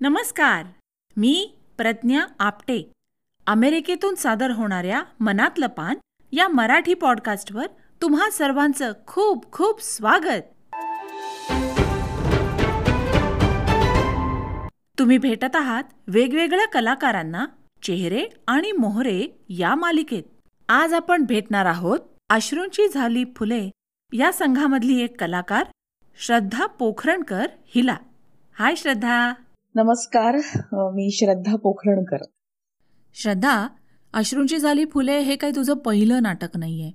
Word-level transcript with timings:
नमस्कार. 0.00 0.66
मी 1.16 1.54
प्रज्ञा 1.76 2.20
आपटे. 2.38 2.92
अमेरिकेतून 3.46 4.14
सादर 4.14 4.50
होणाऱ्या 4.50 5.02
मनातलं 5.20 5.66
पान 5.66 5.94
या 6.32 6.48
मराठी 6.48 6.94
पॉडकास्टवर 6.94 7.66
तुम्हा 8.02 8.30
सर्वांचं 8.30 8.92
खूप 9.06 9.52
खूप 9.52 9.82
स्वागत. 9.82 10.42
तुम्ही 14.98 15.18
भेटत 15.18 15.56
आहात 15.56 15.84
वेगवेगळ्या 16.08 16.68
कलाकारांना 16.68 17.46
चेहरे 17.82 18.24
आणि 18.48 18.72
मोहरे 18.72 19.44
या 19.48 19.74
मालिकेत. 19.74 20.22
आज 20.68 20.94
आपण 20.94 21.24
भेटणार 21.24 21.66
आहोत 21.66 22.00
अश्रूंची 22.30 22.88
झाली 22.88 23.24
फुले 23.36 23.70
या 24.12 24.32
संघामधली 24.32 25.02
एक 25.02 25.20
कलाकार 25.20 25.64
श्रद्धा 26.18 26.66
पोखरणकर 26.66 27.46
हिला. 27.66 27.96
हाय 28.58 28.74
श्रद्धा. 28.76 29.32
नमस्कार 29.82 30.40
मी 30.72 31.10
श्रद्धा 31.10 31.56
पोखरणकर. 31.56 32.16
श्रद्धा 33.14 33.68
अश्रूंची 34.12 34.58
झाली 34.58 34.84
फुले 34.84 35.18
हे 35.18 35.36
काही 35.36 35.52
तुझं 35.56 35.74
पहिलं 35.74 36.22
नाटक 36.22 36.56
नाहीये. 36.56 36.90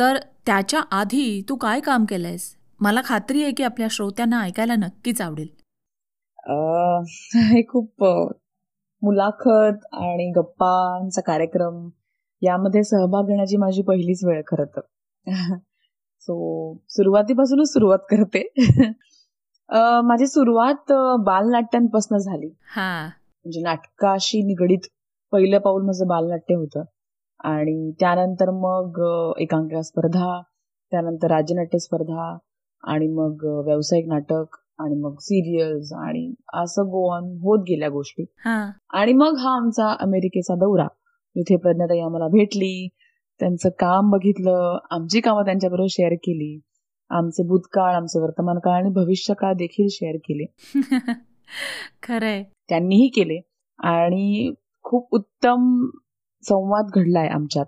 तर 0.00 0.16
त्याच्या 0.46 0.80
आधी 0.90 1.42
तू 1.48 1.56
काय 1.56 1.80
काम 1.80 2.04
केलंयस? 2.04 2.56
मला 2.80 3.00
खात्री 3.04 3.42
आहे 3.42 3.52
की 3.52 3.62
आपल्या 3.62 3.88
श्रोत्यांना 3.90 4.40
ऐकायला 4.40 4.74
नक्कीच 4.74 5.20
आवडेल. 5.20 5.48
अ, 6.38 7.00
हे 7.36 7.62
खूप 7.62 7.94
मुलाखत 9.02 9.78
आणि 9.92 10.32
गप्पांचा 10.36 11.20
कार्यक्रम 11.20 11.90
यामध्ये 12.42 12.84
सहभाग 12.84 13.22
घेण्याची 13.22 13.56
माझी 13.56 13.82
पहिलीच 13.82 14.24
वेळ 14.24 14.42
खरं 14.46 14.64
तर. 14.64 14.80
सो 16.20 16.74
सुरुवातीपासूनच 16.88 17.72
सुरुवात 17.72 17.98
करते. 17.98 18.52
माझी 20.04 20.26
सुरुवात 20.26 20.92
बालनाट्यांपासून 21.24 22.18
झाली. 22.18 22.48
हा. 22.76 23.04
म्हणजे 23.06 23.60
नाटकाशी 23.60 24.42
निगडीत 24.42 24.88
पहिलं 25.32 25.58
पाऊल 25.58 25.82
माझं 25.82 26.06
बालनाट्य 26.06 26.54
होतं. 26.54 26.82
आणि 27.44 27.92
त्यानंतर 28.00 28.50
मग 28.50 29.00
एकांकिका 29.38 29.82
स्पर्धा 29.82 30.40
त्यानंतर 30.90 31.30
राज्यनाट्य 31.30 31.78
स्पर्धा 31.78 32.38
आणि 32.84 33.08
मग 33.08 33.44
व्यावसायिक 33.64 34.08
नाटक 34.08 34.56
आणि 34.78 34.94
मग 34.94 35.14
सिरियल्स 35.20 35.92
आणि 35.92 36.34
असं 36.54 36.82
गो 36.82 37.16
ऑन 37.16 37.24
होत 37.24 37.58
गेल्या 37.58 37.88
गोष्टी. 37.88 38.22
हा. 38.44 38.70
आणि 38.90 39.12
मग 39.12 39.36
हा 39.38 39.56
आमचा 39.56 39.96
अमेरिकेचा 40.00 40.54
दौरा. 40.54 40.86
जिथे 41.36 41.56
प्रज्ञाताई 41.56 42.00
आम्हाला 42.00 42.28
भेटली 42.28 42.88
त्यांचं 43.40 43.68
काम 43.68 44.10
बघितलं 44.10 44.78
आमची 44.90 45.20
कामं 45.20 45.44
त्यांच्याबरोबर 45.44 45.86
शेअर 45.90 46.12
केली. 46.12 46.60
आमचे 47.10 47.42
भूतकाळ 47.42 47.94
आमचे 47.94 48.20
वर्तमान 48.20 48.58
काळ 48.58 48.74
आणि 48.74 48.90
भविष्यकाळ 48.90 49.52
देखील 49.52 49.86
शेअर 49.90 50.16
केले. 50.16 50.44
खरंय. 52.02 52.42
त्यांनीही 52.68 53.08
केले. 53.08 53.40
आणि 53.78 54.52
खूप 54.82 55.08
उत्तम 55.10 55.88
संवाद 56.42 56.86
घडलाय 56.94 57.28
आमच्यात. 57.28 57.66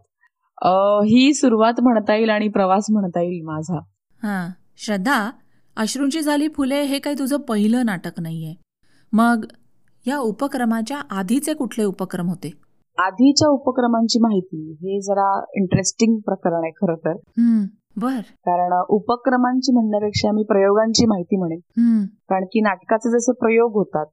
ही 1.07 1.35
सुरुवात 1.35 1.81
म्हणता 1.83 2.17
येईल 2.17 2.31
आणि 2.31 2.49
प्रवास 2.49 2.87
म्हणता 2.91 3.23
येईल 3.23 3.45
माझा. 3.45 3.79
हा. 4.23 4.49
श्रद्धा 4.77 5.31
अश्रूंची 5.77 6.21
झाली 6.21 6.49
फुले 6.49 6.83
हे 6.83 6.99
काही 6.99 7.19
तुझं 7.19 7.37
पहिलं 7.37 7.87
नाटक 7.87 8.21
नाहीये. 8.21 8.55
मग 9.13 9.45
या 10.07 10.19
उपक्रमाच्या 10.19 10.99
आधीचे 11.11 11.55
कुठले 11.55 11.85
उपक्रम 11.85 12.29
होते? 12.29 12.51
आधीच्या 12.99 13.49
उपक्रमांची 13.49 14.19
माहिती 14.19 14.73
हे 14.73 15.01
जरा 15.01 15.45
इंटरेस्टिंग 15.55 16.19
प्रकरण 16.19 16.65
आहे 16.65 16.71
खरं 16.71 16.95
तर. 16.95 17.13
बर. 17.97 18.21
कारण 18.47 18.73
उपक्रमांची 18.91 19.73
म्हणण्यापेक्षा 19.73 20.31
मी 20.33 20.43
प्रयोगांची 20.49 21.07
माहिती 21.07 21.37
म्हणेन. 21.37 21.61
कारण 22.31 22.45
की 22.53 22.61
नाटकाचे 22.61 23.11
जसे 23.11 23.33
प्रयोग 23.41 23.75
होतात 23.75 24.07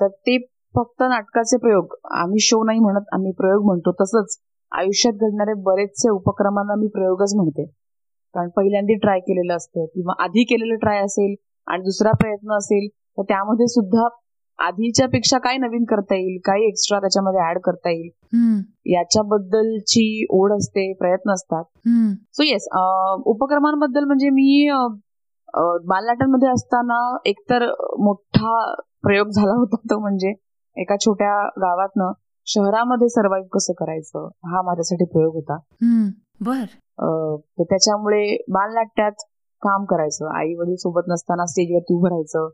तर 0.00 0.08
ते 0.08 0.38
फक्त 0.74 1.02
नाटकाचे 1.04 1.56
प्रयोग 1.58 1.94
आम्ही 2.14 2.40
शो 2.40 2.62
नाही 2.64 2.78
म्हणत 2.80 3.14
आम्ही 3.14 3.32
प्रयोग 3.32 3.64
म्हणतो 3.64 3.92
तसंच. 4.00 4.36
आयुष्यात 4.72 5.14
घडणारे 5.20 5.54
बरेचसे 5.62 6.10
उपक्रमांना 6.10 6.74
मी 6.74 6.86
प्रयोगच 6.88 7.34
म्हणते. 7.36 7.64
कारण 8.34 8.48
पहिल्यांदा 8.48 8.94
ट्राय 9.02 9.18
केलेलं 9.20 9.54
असतं 9.56 9.84
किंवा 9.86 10.14
आधी 10.18 10.44
केलेलं 10.44 10.76
ट्राय 10.76 11.00
असेल 11.00 11.34
आणि 11.68 11.82
दुसरा 11.82 12.12
प्रयत्न 12.20 12.56
असेल 12.56 12.88
तर 13.18 13.22
त्यामध्ये 13.22 13.66
सुद्धा 13.68 14.06
आधीच्या 14.58 15.06
पेक्षा 15.08 15.38
काय 15.38 15.56
नवीन 15.56 15.84
करता 15.84 16.14
येईल? 16.14 16.38
काय 16.44 16.66
एक्स्ट्रा 16.66 16.98
त्याच्यामध्ये 17.00 17.40
ऍड 17.50 17.58
करता 17.64 17.90
येईल? 17.90 18.08
याच्याबद्दलची 18.86 20.26
ओढ 20.30 20.52
असते 20.52 20.92
प्रयत्न 20.92 21.32
असतात. 21.32 21.64
सो 22.34 22.42
येस 22.42 22.68
उपक्रमांबद्दल 23.26 24.04
म्हणजे 24.04 24.30
मी 24.30 24.68
बालनाट्यांमध्ये 25.88 26.48
असताना 26.48 26.98
एकतर 27.26 27.64
मोठा 27.98 28.54
प्रयोग 29.02 29.28
झाला 29.28 29.52
होता 29.52 29.76
तो 29.90 29.98
म्हणजे 30.00 30.32
एका 30.76 30.96
छोट्या 30.96 31.32
गावातनं 31.58 32.12
शहरामध्ये 32.46 33.08
सर्वाईव्ह 33.08 33.48
कसं 33.52 33.72
करायचं? 33.78 34.28
हा 34.44 34.62
माझ्यासाठी 34.62 35.04
प्रयोग 35.04 35.34
होता. 35.34 35.56
बर. 36.40 36.64
त्याच्यामुळे 37.62 38.24
बालनाट्यात 38.48 39.22
काम 39.62 39.84
करायचं. 39.84 40.26
आई 40.38 40.54
वडील 40.54 40.74
सोबत 40.76 41.08
नसताना 41.08 41.46
स्टेजवरती 41.46 41.94
उभं 41.94 42.08
राहायचं. 42.08 42.48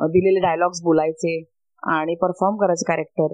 दिलेले 0.00 0.40
डायलॉग्स 0.40 0.82
बोलायचे 0.82 1.44
आणि 1.82 2.14
परफॉर्म 2.14 2.56
करायचे 2.56 2.84
कॅरेक्टर 2.88 3.32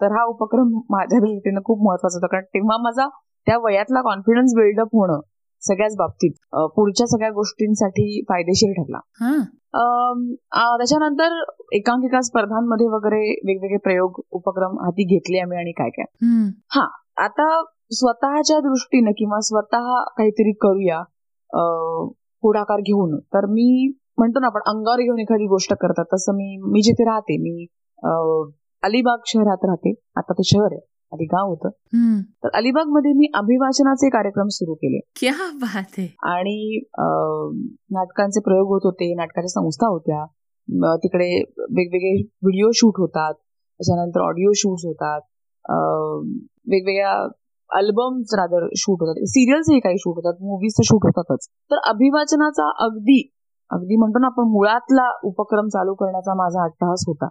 तर 0.00 0.12
हा 0.12 0.24
उपक्रम 0.24 0.80
माझ्या 0.90 1.18
दृष्टीनं 1.18 1.60
खूप 1.64 1.86
महत्त्वाचा 1.88 2.16
होता. 2.16 2.26
कारण 2.26 2.44
तेव्हा 2.44 2.82
माझा 2.82 3.08
त्या 3.46 3.58
वयातला 3.58 4.02
कॉन्फिडन्स 4.02 4.52
बिल्डअप 4.56 4.86
होणं 4.86 5.20
सगळ्याच 5.60 5.96
बाबतीत 5.96 6.30
पुढच्या 6.54 7.06
सगळ्या 7.06 7.30
गोष्टींसाठी 7.30 8.24
फायदेशीर 8.28 8.72
ठरला. 8.72 8.98
हा. 9.20 10.76
त्याच्यानंतर 10.76 11.42
एकांकिका 11.72 12.20
स्पर्धांमध्ये 12.20 12.86
वगैरे 12.86 13.40
वेगवेगळे 13.46 13.78
प्रयोग 13.78 14.20
उपक्रम 14.30 14.78
हाती 14.80 15.04
घेतले 15.04 15.38
आम्ही 15.38 15.58
आणि 15.58 15.72
काय 15.72 15.90
काय. 15.90 16.04
हम्म. 16.14 16.80
आता 17.16 17.64
स्वतःच्या 17.90 18.60
दृष्टीनं 18.60 19.10
किंवा 19.10 19.40
स्वतः 19.40 20.02
काहीतरी 20.02 20.52
करूया 20.52 21.02
पुढाकार 22.42 22.80
घेऊन 22.80 23.18
तर 23.18 23.46
मी 23.46 23.92
म्हणतो 24.18 24.40
ना 24.40 24.46
आपण 24.46 24.60
अंगावर 24.66 25.00
घेऊन 25.02 25.18
एखादी 25.18 25.46
गोष्ट 25.46 25.72
करतात. 25.74 26.04
तसं 26.14 26.32
मी 26.32 26.56
मी 26.72 26.80
जिथे 26.82 27.04
राहते 27.04 27.36
मी 27.42 27.66
अलिबाग 28.82 29.18
शहरात 29.26 29.64
राहते. 29.64 29.94
आता 30.16 30.32
ते 30.32 30.44
शहर 30.44 30.72
आहे 30.72 30.80
आधी 31.12 31.24
गाव 31.24 31.48
होतं. 31.48 31.68
तर 32.44 32.48
अलिबागमध्ये 32.54 33.12
मी 33.12 33.26
अभिवाचनाचे 33.34 34.08
कार्यक्रम 34.08 34.48
सुरू 34.50 34.74
केले. 34.74 34.98
क्या 35.16 35.50
बात 35.60 35.98
आहे. 35.98 36.06
आणि 36.32 36.80
नाटकांचे 37.90 38.40
प्रयोग 38.40 38.68
होत 38.68 38.80
होते 38.84 39.14
नाटकाच्या 39.14 39.48
संस्था 39.48 39.86
होत्या. 39.86 40.24
तिकडे 40.96 41.28
वेगवेगळे 41.58 42.20
व्हिडिओ 42.42 42.70
शूट 42.74 42.92
होतात. 42.98 43.34
त्याच्यानंतर 43.34 44.20
ऑडिओ 44.20 44.50
शूट 44.56 44.78
होतात. 44.84 45.20
वेगवेगळ्या 46.68 47.12
अल्बम्स 47.70 48.34
रादर 48.34 48.66
शूट 48.76 48.98
होतात. 49.00 49.24
सिरियल्सही 49.26 49.80
काही 49.80 49.98
शूट 49.98 50.14
होतात. 50.16 50.34
मूवीज 50.40 50.72
तर 50.72 50.82
शूट 50.84 51.04
होतातच. 51.04 51.46
तर 51.70 51.76
अभिवाचनाचा 51.86 52.70
अगदी 52.84 53.33
अगदी 53.70 53.96
म्हणतो 53.96 54.18
ना 54.18 54.26
आपण 54.26 54.42
मुळातला 54.42 55.10
उपक्रम 55.22 55.68
चालू 55.68 55.94
करण्याचा 55.94 56.34
माझा 56.34 56.64
अट्टहास 56.64 57.04
होता. 57.06 57.28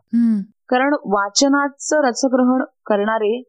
कारण 0.70 0.94
वाचनाचं 1.06 2.02
रसग्रहण 2.08 2.64
करणारे 2.86 3.44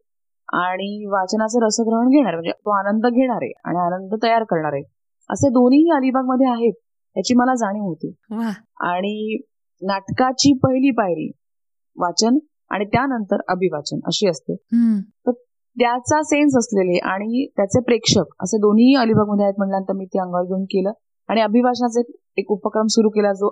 आणि 0.53 1.05
वाचनाचं 1.05 1.65
रसग्रहण 1.65 2.07
घेणारे 2.07 2.35
म्हणजे 2.35 2.51
तो 2.51 2.71
आनंद 2.71 3.05
घेणारे 3.05 3.51
आणि 3.65 3.77
आनंद 3.77 4.15
तयार 4.23 4.43
करणारे 4.43 4.81
असे 5.29 5.49
दोन्ही 5.49 5.91
अलिबागमध्ये 5.91 6.47
आहेत 6.47 6.73
याची 7.15 7.33
मला 7.33 7.55
जाणीव 7.55 7.83
होती. 7.83 8.15
आणि 8.81 9.39
नाटकाची 9.81 10.53
पहिली 10.53 10.91
पायरी 10.91 11.31
वाचन 11.97 12.37
आणि 12.69 12.85
त्यानंतर 12.85 13.37
अभिवाचन 13.47 13.99
अशी 14.05 14.29
असते. 14.29 14.53
हम्म. 14.53 15.01
त्याचा 15.77 16.21
सेन्स 16.23 16.57
असलेले 16.57 16.97
आणि 16.97 17.47
त्याचे 17.55 17.79
प्रेक्षक 17.79 18.23
असे 18.39 18.57
दोन्ही 18.57 18.95
अलिबागमध्ये 18.95 19.45
आहेत 19.45 19.55
म्हणल्यानंतर 19.57 19.93
मी 19.93 20.05
ते 20.05 20.19
अंगावर 20.19 20.43
घेऊन 20.43 20.63
केलं. 20.63 20.91
आणि 21.27 21.41
अभिभाषणाचा 21.41 21.99
एक- 22.37 22.53
उपक्रम 22.53 22.85
सुरू 22.85 23.09
केला 23.09 23.33
जो 23.33 23.49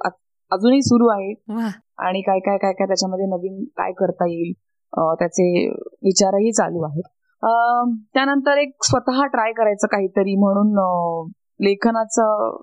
अजूनही 0.51 0.81
सुरू 0.81 1.07
आहे. 1.07 1.53
आणि 1.97 2.22
काय 2.22 2.39
काय 2.39 2.57
काय 2.57 2.73
काय 2.73 2.88
त्याच्यामध्ये 2.88 3.25
नवीन 3.25 3.63
काय 3.63 3.91
करता 3.91 4.31
येईल 4.31 4.51
त्याचे 5.15 5.69
विचारही 6.03 6.51
चालू 6.51 6.81
आहेत. 6.81 7.03
त्यानंतर 8.13 8.57
एक 8.57 8.71
स्वतः 8.83 9.25
ट्राय 9.25 9.51
करायचं 9.51 9.88
काहीतरी 9.88 10.36
म्हणून 10.36 10.71
लेखनाचा 11.62 12.57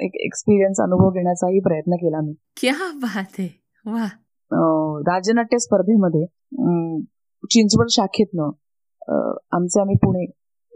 एक 0.00 0.10
एक्सपिरियन्स 0.14 0.80
अनुभव 0.80 1.10
घेण्याचाही 1.10 1.60
प्रयत्न 1.60 1.92
केला 1.92 2.20
मी. 2.20 2.32
क्या 2.32 2.92
बात 2.94 3.36
आहे. 3.38 3.62
वा. 3.86 4.04
अं, 4.52 5.00
राज्यनाट्य 5.00 5.58
स्पर्धेमध्ये 5.58 6.26
चिंचवड 7.50 7.86
शाखेतनं 7.90 8.44
आमचे 9.52 9.80
आम्ही 9.80 9.94
पुणे 9.96 10.24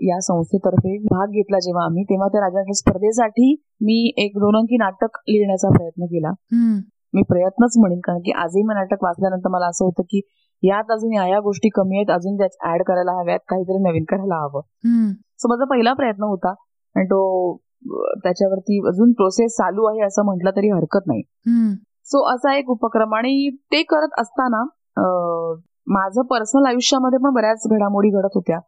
या 0.00 0.20
संस्थेतर्फे 0.20 0.98
भाग 0.98 1.28
घेतला 1.28 1.58
जेव्हा 1.58 1.84
आम्ही 1.84 2.04
तेव्हा 2.04 2.28
त्या 2.28 2.40
राज्यनाट्य 2.40 2.72
स्पर्धेसाठी 2.72 3.54
मी 3.80 4.12
एक 4.16 4.32
दोन 4.36 4.56
अंकी 4.56 4.76
नाटक 4.76 5.18
लिहिण्याचा 5.28 5.68
प्रयत्न 5.68 6.04
केला. 6.04 6.30
मी 7.14 7.22
प्रयत्नच 7.22 7.74
म्हणेन 7.78 8.00
कारण 8.00 8.18
की 8.18 8.32
आजही 8.32 8.62
मी 8.62 8.74
नाटक 8.74 9.04
वाचल्यानंतर 9.04 9.48
मला 9.48 9.66
असं 9.66 9.84
होतं 9.84 10.02
की 10.02 10.20
यात 10.62 10.90
अजून 10.90 11.12
या 11.12 11.26
या 11.28 11.40
गोष्टी 11.40 11.68
कमी 11.68 11.96
आहेत 11.96 12.10
अजून 12.10 12.36
त्यात 12.36 12.74
ऍड 12.74 12.82
करायला 12.82 13.12
हव्यात 13.12 13.38
काहीतरी 13.48 13.78
नवीन 13.78 14.04
करायला 14.08 14.42
हवं. 14.42 14.60
सो 15.38 15.48
माझा 15.48 15.64
पहिला 15.64 15.92
प्रयत्न 15.92 16.22
होता 16.22 16.50
आणि 16.96 17.04
तो 17.06 17.56
त्याच्यावरती 18.22 18.78
अजून 18.88 19.12
प्रोसेस 19.12 19.52
चालू 19.52 19.84
आहे 19.84 20.00
असं 20.00 20.24
म्हटलं 20.24 20.50
तरी 20.50 20.70
हरकत 20.70 21.06
नाही. 21.06 21.22
सो 22.04 22.34
असा 22.34 22.56
एक 22.58 22.70
उपक्रम 22.70 23.14
आणि 23.14 23.50
ते 23.72 23.82
करत 23.82 24.20
असताना 24.20 24.62
माझं 25.86 26.22
पर्सनल 26.22 26.66
आयुष्यामध्ये 26.66 27.18
पण 27.18 27.34
बऱ्याच 27.34 27.62
घडामोडी 27.70 28.08
घडत 28.10 28.34
होत्या. 28.34 28.58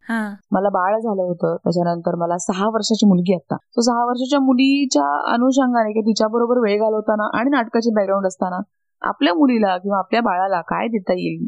मला 0.52 0.68
बाळ 0.68 0.98
झालं 0.98 1.22
होतं 1.22 1.56
त्याच्यानंतर 1.56 2.14
मला 2.14 2.36
सहा 2.38 2.68
वर्षाची 2.68 3.06
मुलगी 3.06 3.34
आता. 3.34 3.56
सो 3.56 3.80
सहा 3.80 4.04
वर्षाच्या 4.04 4.40
मुलीच्या 4.40 5.32
अनुषंगाने 5.32 5.92
की 5.92 6.00
तिच्या 6.00 6.28
बरोबर 6.28 6.58
वेळ 6.58 6.80
घालवताना 6.80 7.38
आणि 7.38 7.50
नाटकाचे 7.50 7.90
बॅकग्राऊंड 7.94 8.26
असताना 8.26 8.60
आपल्या 9.02 9.34
मुलीला 9.34 9.76
किंवा 9.78 9.98
आपल्या 9.98 10.20
बाळाला 10.20 10.60
काय 10.60 10.88
देता 10.88 11.12
येईल? 11.12 11.46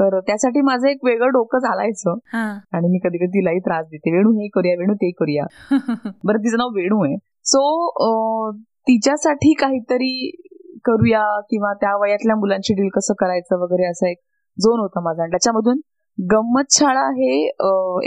तर 0.00 0.20
त्यासाठी 0.20 0.60
माझं 0.60 0.88
एक 0.88 1.04
वेगळं 1.04 1.28
डोकं 1.28 1.58
चालायचं 1.58 2.14
हा. 2.32 2.58
आणि 2.72 2.88
मी 2.88 2.98
कधी 2.98 3.18
कधी 3.18 3.26
तिलाही 3.26 3.58
त्रास 3.58 3.86
देते. 3.86 4.16
वेणू 4.16 4.30
हे 4.30 4.48
करूया 4.48 4.74
वेणू 4.78 4.94
ते 4.94 5.10
करूया. 5.10 5.44
बरं 6.24 6.38
तिचं 6.38 6.56
नाव 6.56 6.68
वेणू 6.68 7.04
आहे. 7.04 7.16
सो 7.44 8.50
तिच्यासाठी 8.60 9.52
काहीतरी 9.54 10.30
करूया 10.84 11.40
किंवा 11.40 11.72
त्या 11.72 11.96
वयातल्या 11.96 12.36
मुलांची 12.36 12.74
डील 12.74 12.88
कसं 12.88 13.14
करायचं 13.18 13.58
वगैरे 13.60 13.90
असा 13.90 14.10
एक 14.10 14.18
झोन 14.58 14.80
होता 14.80 15.00
माझा. 15.00 15.22
आणि 15.22 15.30
त्याच्यामधून 15.30 15.80
गंमत 16.18 16.72
शाळा 16.72 17.06
हे 17.12 17.34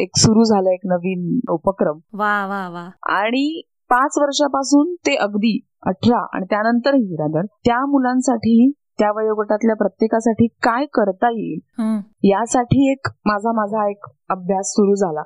एक 0.01 0.17
सुरू 0.17 0.43
झालं 0.43 0.69
एक 0.69 0.85
नवीन 0.85 1.39
उपक्रम. 1.49 1.99
वा 2.13 2.35
वा 2.47 2.67
वा. 2.69 2.89
आणि 3.19 3.61
पाच 3.89 4.17
वर्षापासून 4.17 4.93
ते 5.07 5.15
अगदी 5.15 5.59
अठरा 5.85 6.19
आणि 6.33 6.45
त्यानंतरही 6.49 7.15
रादर 7.15 7.45
त्या 7.65 7.79
मुलांसाठी 7.85 8.71
त्या 8.99 9.09
वयोगटातल्या 9.15 9.75
प्रत्येकासाठी 9.75 10.47
काय 10.63 10.85
करता 10.93 11.29
येईल 11.29 11.99
यासाठी 12.23 12.91
एक 12.91 13.07
माझा 13.25 13.51
माझा 13.51 13.89
एक 13.89 14.05
अभ्यास 14.29 14.71
सुरू 14.71 14.95
झाला. 14.95 15.21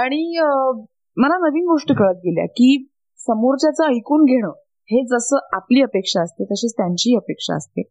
आणि 0.00 0.38
मला 1.16 1.36
नवीन 1.38 1.64
गोष्टी 1.64 1.94
कळत 1.94 2.16
गेल्या 2.16 2.44
की 2.46 2.86
समोरच्याचं 3.20 3.84
ऐकून 3.84 4.24
घेणं 4.24 4.50
हे 4.90 5.02
जसं 5.06 5.38
आपली 5.52 5.82
अपेक्षा 5.82 6.22
असते 6.22 6.44
तशीच 6.44 6.72
त्यांची 6.76 7.16
अपेक्षा 7.16 7.56
असते. 7.56 7.82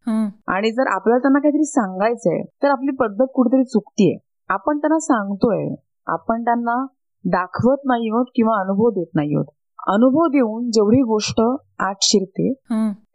आणि 0.47 0.71
जर 0.71 0.87
आपल्याला 0.87 1.19
त्यांना 1.21 1.39
काहीतरी 1.39 1.65
सांगायचंय 1.65 2.41
तर 2.63 2.67
आपली 2.67 2.95
पद्धत 2.95 3.25
कुठेतरी 3.33 3.63
चुकतीये. 3.63 4.17
आपण 4.49 4.77
त्यांना 4.77 4.99
सांगतोय 4.99 5.67
आपण 6.07 6.43
त्यांना 6.43 6.85
दाखवत 7.25 7.77
नाही 7.85 8.09
आहोत 8.09 8.25
किंवा 8.35 8.59
अनुभव 8.59 8.89
देत 8.89 9.15
नाही 9.15 9.33
आहोत. 9.35 9.45
अनुभव 9.87 10.27
देऊन 10.27 10.69
जेवढी 10.71 11.01
गोष्ट 11.01 11.41
आत 11.79 11.95
शिरते. 12.01 12.51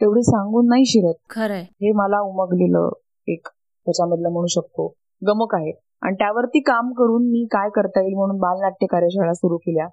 तेवढी 0.01 0.23
सांगून 0.23 0.67
नाही 0.67 0.85
शिरत. 0.87 1.15
खरंय. 1.31 1.63
हे 1.63 1.93
मला 1.93 2.21
उमगलेलं 2.21 2.91
एक 3.29 3.49
त्याच्यामधलं 3.87 4.33
म्हणू 4.33 4.47
शकतो 4.47 4.93
गमक 5.23 5.55
आहे. 5.55 5.73
आणि 6.03 6.15
त्यावरती 6.19 6.61
काम 6.67 6.91
करून 6.93 7.27
मी 7.31 7.45
काय 7.53 7.69
करता 7.75 8.01
येईल 8.01 8.15
म्हणून 8.15 8.39
बालनाट्य 8.39 8.87
कार्यशाळा 8.91 9.33
सुरू 9.33 9.57
केल्या. 9.57 9.87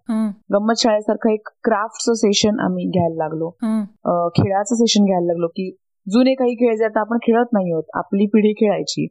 गंमत 0.54 0.80
शाळेसारखं 0.80 1.30
एक 1.30 1.50
क्राफ्टचं 1.64 2.14
सेशन 2.22 2.60
आम्ही 2.60 2.86
घ्यायला 2.86 3.16
लागलो. 3.16 3.50
खेळाचं 4.38 4.76
सेशन 4.76 5.06
घ्यायला 5.06 5.26
लागलो 5.26 5.48
की 5.48 5.70
जुने 6.08 6.34
काही 6.36 6.56
खेळ 6.56 6.76
जे 6.78 6.86
आता 6.86 7.00
आपण 7.00 7.18
खेळत 7.24 7.54
नाही 7.54 7.72
आहोत 7.72 7.84
आपली 7.98 8.26
पिढी 8.34 8.54
खेळायची. 8.60 9.06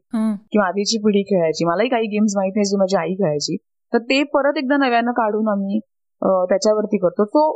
किंवा 0.51 0.67
आधीची 0.67 0.97
पिढी 1.05 1.21
खेळायची. 1.29 1.65
मलाही 1.65 1.89
काही 1.89 2.07
गेम्स 2.07 2.33
माहीत 2.37 2.53
नाही 2.55 2.65
जी 2.65 2.77
माझी 2.77 2.97
आई 2.97 3.13
खेळायची. 3.13 3.55
तर 3.93 3.97
ते 4.09 4.21
परत 4.33 4.57
एकदा 4.57 4.77
नव्यानं 4.77 5.11
काढून 5.17 5.47
आम्ही 5.47 5.79
त्याच्यावरती 6.49 6.97
करतो. 6.97 7.25
तो. 7.25 7.51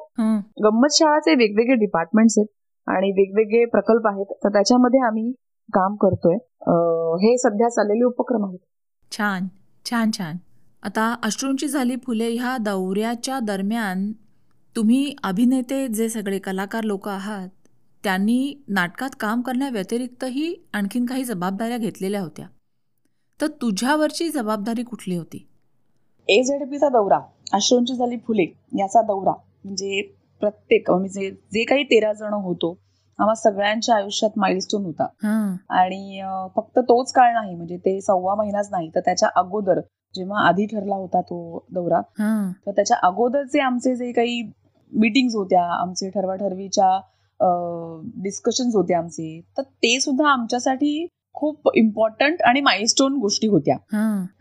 गंमत 0.64 0.94
शाळाचे 0.98 1.36
वेगवेगळे 1.36 1.76
डिपार्टमेंट्स 1.76 2.38
आहेत 2.40 2.48
आणि 2.88 3.12
वेगवेगळे 3.18 3.66
प्रकल्प 3.72 4.08
आहेत. 4.08 4.34
तर 4.44 4.50
त्याच्यामध्ये 4.50 5.00
आम्ही 5.08 5.32
काम 5.70 5.96
करतोय. 5.96 6.36
हे 7.20 7.38
सध्या 7.38 7.70
चाललेले 7.70 8.04
उपक्रम 8.04 8.46
आहेत. 8.46 8.60
छान 9.12 9.48
छान 9.86 10.12
छान. 10.12 10.38
आता 10.84 11.14
अश्रूंची 11.24 11.68
झाली 11.68 11.96
फुले 12.06 12.30
ह्या 12.30 12.58
दौऱ्याच्या 12.58 13.40
दरम्यान 13.40 14.12
तुम्ही 14.76 15.16
अभिनेते 15.24 15.88
जे 15.88 16.10
सगळे 16.10 16.40
कलाकार 16.40 16.84
लोक 16.84 17.08
आहात 17.10 17.50
त्यांनी 18.04 18.54
नाटकात 18.68 19.10
काम 19.20 19.42
करण्याव्यतिरिक्तही 19.42 20.54
आणखीन 20.74 21.06
काही 21.06 21.24
जबाबदाऱ्या 21.24 21.78
घेतलेल्या 21.78 22.22
होत्या. 22.22 22.46
तर 23.40 23.48
तुझ्यावरची 23.62 24.30
जबाबदारी 24.30 24.84
कुठली 24.84 25.16
होती? 25.16 25.46
एझेडपीचा 26.30 26.90
दौरा 26.90 27.20
अश्रूंची 27.54 27.96
झाली 27.96 28.18
फुले 28.18 28.44
याचा 28.80 29.02
दौरा 29.02 29.32
म्हणजे 29.32 30.02
प्रत्येक 30.42 30.90
म्हणजे 30.92 31.30
जे 31.32 31.64
काही 31.64 31.84
तेरा 31.84 32.14
जण 32.14 32.34
होतो 32.34 32.78
आम्हा 33.20 33.34
सगळ्यांच्या 33.36 33.96
आयुष्यात 33.96 34.38
माइलस्टोन 34.38 34.86
होता. 34.86 35.08
आणि 35.70 36.22
फक्त 36.56 36.80
तोच 36.80 37.12
काळ 37.12 37.34
नाही 37.34 37.56
म्हणजे 37.56 37.78
ते 37.78 38.00
सव्वा 38.02 38.36
महिनाच 38.36 38.70
नाही 38.72 38.90
तर 38.96 39.00
त्याच्या 39.00 39.30
अगोदर 39.36 39.80
जेव्हा 40.16 40.48
आधी 40.48 40.66
ठरला 40.66 40.96
होता 40.96 41.22
तो 41.22 41.66
दौरा 41.74 42.02
तर 42.68 42.72
त्याच्या 42.72 42.98
अगोदरचे 43.04 43.60
आमचे 43.60 43.96
जे 43.96 44.12
काही 44.12 44.42
मीटिंग्स 44.92 45.36
होत्या 45.36 45.64
आमचे 45.74 46.10
ठरवाठरवीच्या 46.10 47.00
डिस्कशन्स 48.24 48.76
होते 48.76 48.94
आमचे 48.94 49.40
तर 49.58 49.62
ते 49.62 50.00
सुद्धा 50.00 50.28
आमच्यासाठी 50.32 51.06
खूप 51.34 51.70
इम्पॉर्टंट 51.76 52.42
आणि 52.42 52.62
माइलस्टोन 52.62 53.14
गोष्टी 53.14 53.48
होत्या. 53.48 53.76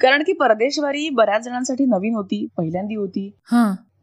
कारण 0.00 0.22
की 0.22 0.32
परदेशवारी 0.32 1.08
बऱ्याच 1.10 1.44
जणांसाठी 1.44 1.84
नवीन 1.84 2.14
होती 2.14 2.46
पहिल्यांदी 2.56 2.94
होती. 2.94 3.28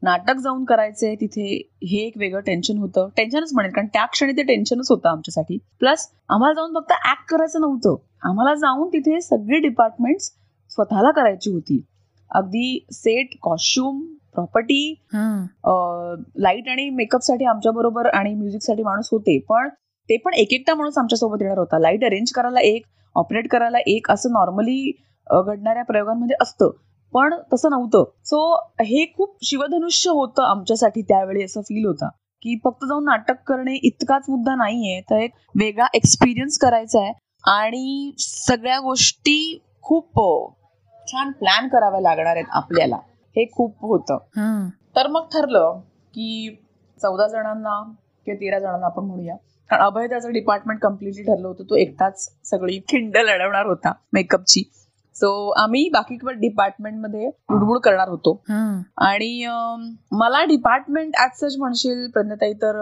नाटक 0.03 0.37
जाऊन 0.43 0.63
करायचंय 0.65 1.15
तिथे 1.21 1.45
हे 1.83 1.97
एक 2.05 2.13
वेगळं 2.17 2.41
टेन्शन 2.41 2.77
होतं. 2.77 3.07
टेन्शनच 3.17 3.49
म्हणेल 3.53 3.71
कारण 3.73 3.87
त्या 3.93 4.05
क्षणी 4.11 4.33
ते 4.37 4.43
टेन्शनच 4.43 4.87
होतं 4.89 5.09
आमच्यासाठी. 5.09 5.57
प्लस 5.79 6.07
आम्हाला 6.29 6.53
जाऊन 6.53 6.73
फक्त 6.75 6.91
ऍक्ट 7.09 7.29
करायचं 7.29 7.61
नव्हतं. 7.61 7.95
आम्हाला 8.29 8.53
जाऊन 8.55 8.87
तिथे 8.93 9.19
सगळी 9.21 9.59
डिपार्टमेंट 9.61 10.19
स्वतःला 10.71 11.11
करायची 11.11 11.51
होती. 11.51 11.81
अगदी 12.31 12.85
सेट 12.91 13.35
कॉस्ट्युम 13.41 14.01
प्रॉपर्टी 14.33 14.93
लाइट 16.37 16.67
आणि 16.69 16.89
मेकअपसाठी 16.89 17.45
आमच्या 17.45 17.71
बरोबर 17.71 18.07
आणि 18.07 18.33
म्युझिकसाठी 18.33 18.83
माणूस 18.83 19.09
होते. 19.11 19.37
पण 19.49 19.69
ते 20.09 20.17
पण 20.17 20.33
एक 20.33 20.53
एकटा 20.53 20.73
माणूस 20.75 20.97
आमच्यासोबत 20.97 21.41
येणार 21.41 21.57
होता. 21.57 21.79
लाइट 21.79 22.03
अरेंज 22.05 22.31
करायला 22.31 22.59
एक 22.63 22.85
ऑपरेट 23.15 23.47
करायला 23.51 23.77
एक 23.87 24.11
असं 24.11 24.31
नॉर्मली 24.31 24.91
घडणाऱ्या 25.27 25.83
प्रयोगांमध्ये 25.83 26.35
असतं. 26.41 26.71
पण 27.13 27.33
तसं 27.53 27.69
नव्हतं. 27.71 28.03
सो 28.25 28.55
हे 28.81 29.05
खूप 29.17 29.37
शिवधनुष्य 29.41 30.09
होतं 30.09 30.43
आमच्यासाठी 30.43 31.01
त्यावेळी 31.01 31.43
असं 31.43 31.61
फील 31.61 31.85
होतं. 31.85 32.07
की 32.41 32.59
फक्त 32.63 32.85
जाऊन 32.85 33.03
नाटक 33.03 33.43
करणे 33.47 33.73
इतकाच 33.73 34.25
मुद्दा 34.29 34.55
नाहीये. 34.55 35.01
तर 35.01 35.15
एक 35.15 35.31
वेगळा 35.59 35.85
एक्सपिरियन्स 35.93 36.57
करायचा 36.57 37.01
आहे. 37.01 37.13
आणि 37.47 38.11
सगळ्या 38.19 38.79
गोष्टी 38.79 39.63
खूप 39.81 40.05
छान 41.07 41.31
प्लॅन 41.31 41.67
कराव्या 41.67 42.01
लागणार 42.01 42.35
आहेत 42.35 42.45
आपल्याला. 42.51 42.95
हे 43.35 43.45
खूप 43.51 43.75
होतं. 43.81 44.17
तर 44.95 45.07
मग 45.07 45.25
ठरलं 45.33 45.79
की 46.13 46.57
चौदा 47.01 47.27
जणांना 47.27 47.93
किंवा 48.25 48.35
तेरा 48.35 48.59
जणांना 48.59 48.85
आपण 48.85 49.03
म्हणूया. 49.03 49.35
कारण 49.69 49.81
अभय 49.81 50.07
त्याचं 50.07 50.31
डिपार्टमेंट 50.31 50.79
कम्प्लिटली 50.79 51.23
ठरलं 51.23 51.47
होतं. 51.47 51.63
तो 51.63 51.75
एकटाच 51.75 52.29
सगळी 52.43 52.79
खिंड 52.79 53.17
लढवणार 53.17 53.65
होता 53.65 53.91
मेकअपची 54.13 54.63
सो 55.21 55.29
आम्ही 55.61 55.87
बाकी 55.93 56.15
डिपार्टमेंटमध्ये 56.41 57.27
लुडबुड 57.27 57.79
करणार 57.83 58.09
होतो. 58.09 58.33
हं, 58.49 58.81
आणि 59.05 59.45
मला 60.19 60.43
डिपार्टमेंट 60.45 61.15
ऍज 61.23 61.39
सच 61.39 61.55
म्हणशील 61.59 62.09
प्रज्ञताई 62.13 62.53
तर 62.61 62.77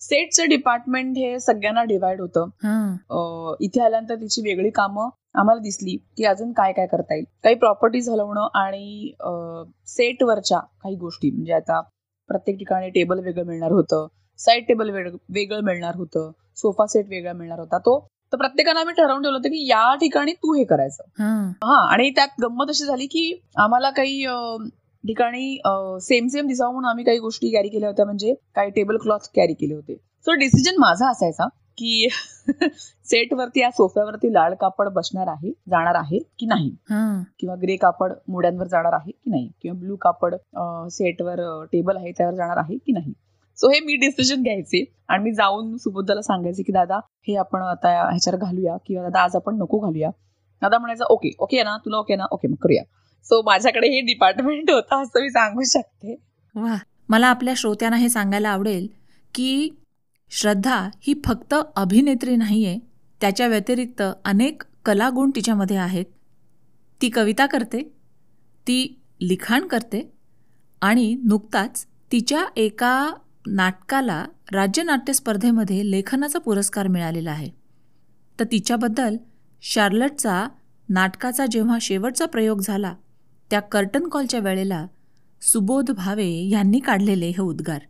सेटचं 0.00 0.48
डिपार्टमेंट 0.48 1.16
हे 1.18 1.38
सगळ्यांना 1.40 1.82
डिवाइड 1.84 2.20
होतं. 2.20 3.56
इथे 3.60 3.80
आल्यानंतर 3.82 4.14
तिची 4.20 4.42
वेगळी 4.42 4.70
कामं 4.74 5.08
आम्हाला 5.38 5.60
दिसली 5.62 5.96
की 6.16 6.24
अजून 6.24 6.52
काय 6.52 6.72
काय 6.72 6.86
करता 6.86 7.14
येईल. 7.14 7.24
काही 7.44 7.54
प्रॉपर्टीज 7.54 8.08
हलवणं 8.10 8.48
आणि 8.60 9.12
सेटवरच्या 9.88 10.58
काही 10.58 10.96
गोष्टी 10.96 11.30
म्हणजे 11.30 11.52
आता 11.52 11.80
प्रत्येक 12.28 12.58
ठिकाणी 12.58 12.88
टेबल 12.90 13.20
वेगळं 13.24 13.46
मिळणार 13.46 13.72
होतं 13.72 14.06
साईड 14.38 14.66
टेबल 14.68 14.90
वेगळं 14.90 15.62
मिळणार 15.64 15.96
होतं 15.96 16.30
सोफा 16.56 16.86
सेट 16.86 17.06
वेगळा 17.08 17.32
मिळणार 17.32 17.58
होता. 17.58 17.78
तो 17.78 17.98
तर 18.32 18.36
प्रत्येकानं 18.36 18.80
आम्ही 18.80 18.94
ठरवून 18.94 19.22
ठेवलं 19.22 19.36
होतं 19.36 19.48
की 19.48 19.66
या 19.68 19.94
ठिकाणी 19.94 20.32
तू 20.32 20.54
हे 20.54 20.64
करायचं. 20.64 21.02
हं, 21.18 21.52
आणि 21.90 22.10
त्यात 22.10 22.40
गंमत 22.42 22.68
अशी 22.68 22.84
झाली 22.84 23.06
की 23.06 23.32
आम्हाला 23.56 23.90
काही 23.90 24.24
ठिकाणी 25.04 25.56
सेम 26.02 26.26
सेम 26.28 26.46
दिसावं 26.46 26.72
म्हणून 26.72 26.88
आम्ही 26.90 27.04
काही 27.04 27.18
गोष्टी 27.18 27.50
कॅरी 27.50 27.68
केल्या 27.68 27.88
होत्या. 27.88 28.04
म्हणजे 28.04 28.34
काही 28.54 28.70
टेबल 28.70 28.96
क्लॉथ 28.96 29.28
कॅरी 29.36 29.54
केले 29.54 29.74
होते. 29.74 29.94
सो 30.26 30.34
डिसिजन 30.34 30.80
माझा 30.80 31.08
असायचा 31.10 31.46
की 31.78 32.08
सेटवरती 33.04 33.60
या 33.60 33.70
सोफ्यावरती 33.70 34.32
लाल 34.32 34.54
कापड 34.54 34.88
बसणार 34.88 35.28
आहे 35.28 35.50
जाणार 35.70 35.94
आहे 35.94 36.18
की 36.38 36.46
नाही? 36.46 36.70
किंवा 37.40 37.54
ग्रे 37.62 37.76
कापड 37.76 38.12
मुड्यांवर 38.28 38.66
जाणार 38.66 38.92
आहे 38.92 39.10
की 39.10 39.30
नाही? 39.30 39.48
किंवा 39.62 39.78
ब्लू 39.78 39.96
कापड 39.96 40.34
सेटवर 40.90 41.40
टेबल 41.72 41.96
आहे 41.96 42.12
त्यावर 42.12 42.34
जाणार 42.34 42.56
आहे 42.56 42.76
की 42.76 42.92
नाही? 42.92 43.12
सो 43.58 43.70
हे 43.70 43.80
मी 43.80 43.96
डिसिजन 43.96 44.42
घ्यायचे. 44.42 44.84
आणि 45.08 45.22
मी 45.22 45.32
जाऊन 45.34 45.76
सुबोधाला 45.76 46.22
सांगायचे 46.22 46.62
की 46.62 46.72
दादा 46.72 46.98
हे 47.28 47.36
आपण 47.36 47.62
आता 47.62 47.88
ह्याच्यावर 48.08 48.38
घालूया 48.38 48.76
किंवा 48.86 49.02
दादा 49.02 49.22
आज 49.22 49.36
आपण 49.36 49.56
नको 49.56 49.78
घालूया. 49.78 50.10
दादा 50.62 50.78
म्हणायचं 50.78 51.04
ओके 51.10 51.30
ओके 51.38 51.62
ना 51.62 51.76
तुला 51.76 51.98
ओके 51.98 52.16
ना? 52.16 52.24
ओके 52.32 52.48
मग 52.48 52.54
करूया. 52.54 52.82
सो 53.24 53.42
माझ्याकडे 53.42 53.88
हे 53.88 54.00
डिपार्टमेंट 54.00 54.70
होतं 54.70 55.02
असं 55.02 55.20
मी 55.20 55.30
सांगू 55.30 55.62
शकते. 55.64 56.14
वा. 56.54 56.76
मला 57.08 57.26
आपल्या 57.26 57.54
श्रोत्यांना 57.56 57.96
हे 57.96 58.08
सांगायला 58.08 58.48
आवडेल 58.48 58.86
की 59.34 59.70
श्रद्धा 60.30 60.76
ही 61.02 61.14
फक्त 61.24 61.54
अभिनेत्री 61.76 62.36
नाही 62.36 62.64
आहे 62.66 62.78
त्याच्या 63.20 63.46
व्यतिरिक्त 63.46 64.02
अनेक 64.24 64.62
कलागुण 64.84 65.30
तिच्यामध्ये 65.36 65.76
आहेत. 65.76 66.04
ती 67.00 67.08
कविता 67.08 67.46
करते 67.46 67.82
ती 68.66 69.02
लिखाण 69.20 69.66
करते 69.66 70.02
आणि 70.82 71.14
नुकताच 71.24 71.84
तिच्या 72.12 72.44
एका 72.56 73.14
नाटकाला 73.46 74.24
राज्य 74.52 74.82
नाट्य 74.82 75.12
स्पर्धेमध्ये 75.12 75.90
लेखनाचा 75.90 76.38
पुरस्कार 76.38 76.88
मिळालेला 76.88 77.30
आहे. 77.30 77.50
तर 78.40 78.44
तिच्याबद्दल 78.44 79.16
शार्लटचा 79.62 80.48
नाटकाचा 80.88 81.46
जेव्हा 81.46 81.78
शेवटचा 81.80 82.26
प्रयोग 82.26 82.60
झाला 82.60 82.94
त्या 83.50 83.60
कर्टन 83.60 84.08
कॉलच्या 84.08 84.40
वेळेला 84.40 84.86
सुबोध 85.42 85.90
भावे 85.90 86.48
यांनी 86.48 86.78
काढलेले 86.78 87.26
हे 87.26 87.42
उद्गार. 87.42 87.80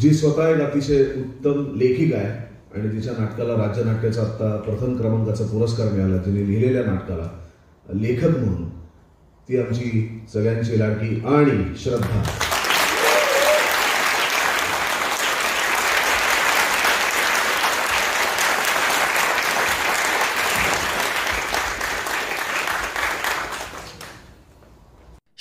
जी 0.00 0.10
स्वतः 0.10 0.48
एक 0.48 0.60
अतिशय 0.60 1.02
उत्तम 1.02 1.74
लेखिका 1.76 2.16
आहे 2.18 2.28
आणि 2.74 2.96
तिच्या 2.96 3.12
नाटकाला 3.18 3.66
राज्य 3.66 3.84
नाट्याचा 3.84 4.22
आत्ता 4.22 4.56
प्रथम 4.56 4.96
क्रमांकाचा 4.96 5.44
पुरस्कार 5.44 5.92
मिळाला 5.92 6.16
तिने 6.16 6.46
लिहिलेल्या 6.46 6.84
नाटकाला 6.84 7.28
लेखक 7.94 8.36
म्हणून. 8.38 8.68
ती 9.48 9.60
आमची 9.60 10.08
सगळ्यांची 10.32 10.78
लाडकी 10.78 11.20
आणि 11.20 11.74
श्रद्धा. 11.78 12.22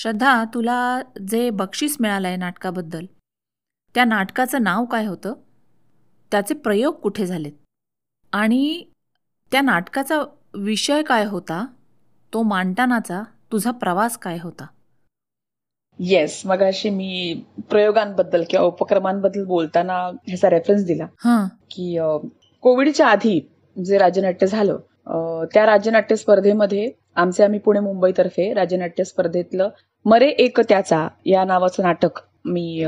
श्रद्धा 0.04 0.44
तुला 0.54 1.02
जे 1.28 1.50
बक्षीस 1.50 1.96
मिळालं 2.00 2.28
आहे 2.28 2.38
नाटकाबद्दल 2.38 3.06
त्या 3.96 4.06
नाटकाचं 4.06 4.64
नाव 4.64 4.86
काय 4.86 5.06
होतं? 5.06 5.34
त्याचे 6.32 6.54
प्रयोग 6.54 6.94
कुठे 6.94 7.26
झालेत? 7.26 7.52
आणि 8.34 8.84
त्या 9.52 9.62
नाटकाचा 9.62 10.22
विषय 10.54 11.04
काय 11.04 11.26
होता? 11.26 11.66
तो 12.34 12.42
मांडतानाचा 12.44 13.22
तुझा 13.52 13.72
प्रवास 13.72 14.18
काय 14.18 14.38
होता? 14.44 14.66
येस 16.00 16.42
मग 16.46 16.64
अशी 16.64 16.90
मी 16.90 17.44
प्रयोगांबद्दल 17.70 18.44
किंवा 18.50 18.66
उपक्रमांबद्दल 18.66 19.46
बोलताना 19.46 19.98
ह्याचा 20.28 20.50
रेफरन्स 20.50 20.86
दिला. 20.86 21.08
हां. 21.20 21.48
की 21.72 21.98
कोविडच्या 22.62 23.08
आधी 23.08 23.40
जे 23.86 23.98
राज्यनाट्य 23.98 24.48
झालं 24.48 25.46
त्या 25.54 25.66
राज्यनाट्य 25.66 26.16
स्पर्धेमध्ये 26.16 26.92
आमचे 27.16 27.44
आम्ही 27.44 27.60
पुणे 27.60 27.80
मुंबईतर्फे 27.80 28.54
राज्यनाट्य 28.54 29.04
स्पर्धेतलं 29.04 29.70
मरे 30.06 30.28
एक 30.28 30.60
त्याचा 30.60 31.08
या 31.26 31.44
नावाचं 31.46 31.84
नाटक 31.84 32.20
मी 32.46 32.86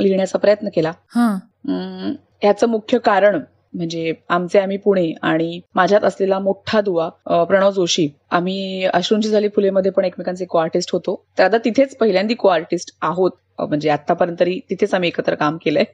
लिहिण्याचा 0.00 0.38
प्रयत्न 0.38 0.68
केला. 0.74 0.92
हां. 1.08 1.34
अं, 1.68 2.14
याचं 2.44 2.68
मुख्य 2.68 2.98
कारण 2.98 3.40
म्हणजे 3.74 4.12
आमचे 4.28 4.58
आम्ही 4.58 4.76
पुणे 4.76 5.12
आणि 5.22 5.60
माझ्यात 5.74 6.04
असलेला 6.04 6.38
मोठा 6.38 6.80
दुवा 6.80 7.08
प्रणव 7.44 7.70
जोशी. 7.70 8.08
आम्ही 8.30 8.84
अश्रूंची 8.84 9.28
झाली 9.28 9.48
फुलेमध्ये 9.48 9.90
पण 9.90 10.04
एकमेकांचे 10.04 10.44
को 10.44 10.58
आर्टिस्ट 10.58 10.90
होतो. 10.92 11.24
तर 11.38 11.44
आता 11.44 11.58
तिथेच 11.58 11.96
पहिल्यांदा 11.96 12.34
को 12.34 12.48
आर्टिस्ट 12.48 12.96
आहोत 13.02 13.30
म्हणजे 13.58 13.90
आतापर्यंत 13.90 14.36
तरी 14.40 14.60
तिथेच 14.70 14.94
आम्ही 14.94 15.08
एकत्र 15.08 15.34
काम 15.34 15.56
केलंय. 15.64 15.84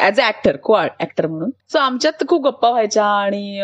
ऍज 0.00 0.20
अ 0.20 0.28
ऍक्टर 0.28 0.56
को 0.56 0.78
ऍक्टर 0.80 1.26
म्हणून. 1.26 1.50
सो 1.50 1.78
आमच्यात 1.78 2.24
खूप 2.28 2.46
गप्पा 2.46 2.70
व्हायच्या 2.70 3.04
आणि 3.04 3.60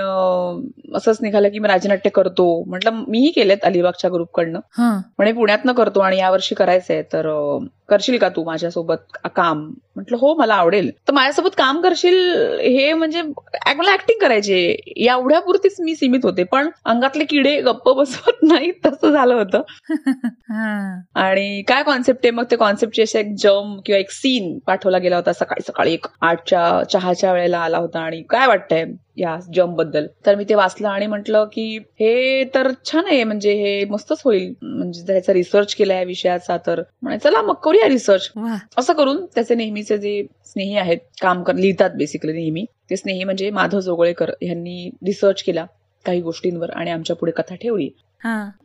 असंच 0.94 1.18
निघालं 1.22 1.48
की 1.48 1.58
मी 1.58 1.68
राजनाट्य 1.68 2.10
करतो. 2.10 2.64
म्हटलं 2.64 2.90
मीही 3.08 3.30
केलेत 3.30 3.56
अलिबागच्या 3.62 4.10
ग्रुपकडनं. 4.12 4.58
हां. 4.78 4.98
म्हणे 4.98 5.32
पुण्यातनं 5.32 5.72
करतो 5.72 6.00
आणि 6.00 6.18
यावर्षी 6.18 6.54
करायचंय. 6.54 7.02
तर 7.02 7.58
करशील 7.88 8.18
का 8.18 8.28
तू 8.28 8.44
माझ्यासोबत 8.44 9.18
काम? 9.37 9.70
म्हटलं 9.96 10.16
हो 10.20 10.34
मला 10.34 10.54
आवडेल. 10.54 10.90
तर 11.08 11.12
माझ्यासोबत 11.12 11.48
काम 11.56 11.80
करशील 11.80 12.18
हे 12.60 12.92
म्हणजे 12.92 13.22
मला 13.76 13.92
ऍक्टिंग 13.92 14.20
करायचे 14.20 14.58
एवढ्यापुरतीच 14.96 15.76
मी 15.80 15.96
सीमित 15.96 16.20
होते. 16.22 16.44
पण 16.44 16.70
अंगातले 16.84 17.25
किडे 17.25 17.60
गप्प 17.60 17.88
बसवत 17.88 18.42
नाही 18.42 18.72
तसं 18.87 19.12
झालं 19.12 19.34
होतं. 19.34 19.62
आणि 21.14 21.62
काय 21.62 21.82
कॉन्सेप्ट 21.82 22.20
आहे? 22.25 22.30
मग 22.30 22.44
ते 22.50 22.56
कॉन्सेप्टची 22.56 23.02
अशी 23.02 23.18
एक 23.18 23.34
जम 23.38 23.80
किंवा 23.87 23.98
एक 23.98 24.10
सीन 24.10 24.58
पाठवला 24.66 24.98
गेला 24.98 25.16
होता 25.16 25.32
सकाळी 25.32 25.62
सकाळी 25.68 25.94
एक. 25.94 26.06
आठच्या 26.20 26.82
चहाच्या 26.92 27.32
वेळेला 27.32 27.58
आला 27.58 27.78
होता 27.78 28.00
आणि 28.00 28.22
काय 28.22 28.46
वाटतंय 28.46 28.84
या 29.16 29.36
जमबद्दल? 29.54 30.06
तर 30.26 30.34
मी 30.34 30.44
ते 30.48 30.54
वाचलं 30.54 30.88
आणि 30.88 31.06
म्हटलं 31.06 31.44
की 31.44 31.78
हे 32.00 32.44
तर 32.44 32.70
छान 32.84 33.06
आहे 33.06 33.22
म्हणजे 33.24 33.52
हे 33.52 33.84
मस्तच 33.84 34.22
होईल. 34.24 34.52
म्हणजे 34.62 35.12
ह्याचा 35.12 35.32
रिसर्च 35.32 35.74
केला 35.74 35.94
या 35.94 36.02
विषयाचा 36.02 36.56
तर. 36.66 36.82
म्हणे 37.02 37.18
चला 37.18 37.42
मग 37.42 37.54
करूया 37.54 37.88
रिसर्च 37.88 38.30
असं 38.78 38.92
करून 38.92 39.24
त्याचे 39.34 39.54
नेहमीचे 39.54 39.98
जे 39.98 40.22
स्नेही 40.44 40.76
आहेत 40.76 40.98
काम 41.22 41.42
कर 41.42 41.54
लिहितात 41.54 41.90
बेसिकली 41.90 42.32
नेहमी. 42.32 42.64
ते 42.90 42.96
स्नेही 42.96 43.24
म्हणजे 43.24 43.50
माधव 43.50 43.80
जोगळेकर 43.80 44.30
यांनी 44.42 44.90
रिसर्च 45.06 45.42
केला 45.42 45.64
काही 46.04 46.20
गोष्टींवर 46.20 46.70
आणि 46.70 46.90
आमच्या 46.90 47.16
पुढे 47.16 47.32
कथा 47.32 47.54
ठेवली. 47.54 47.88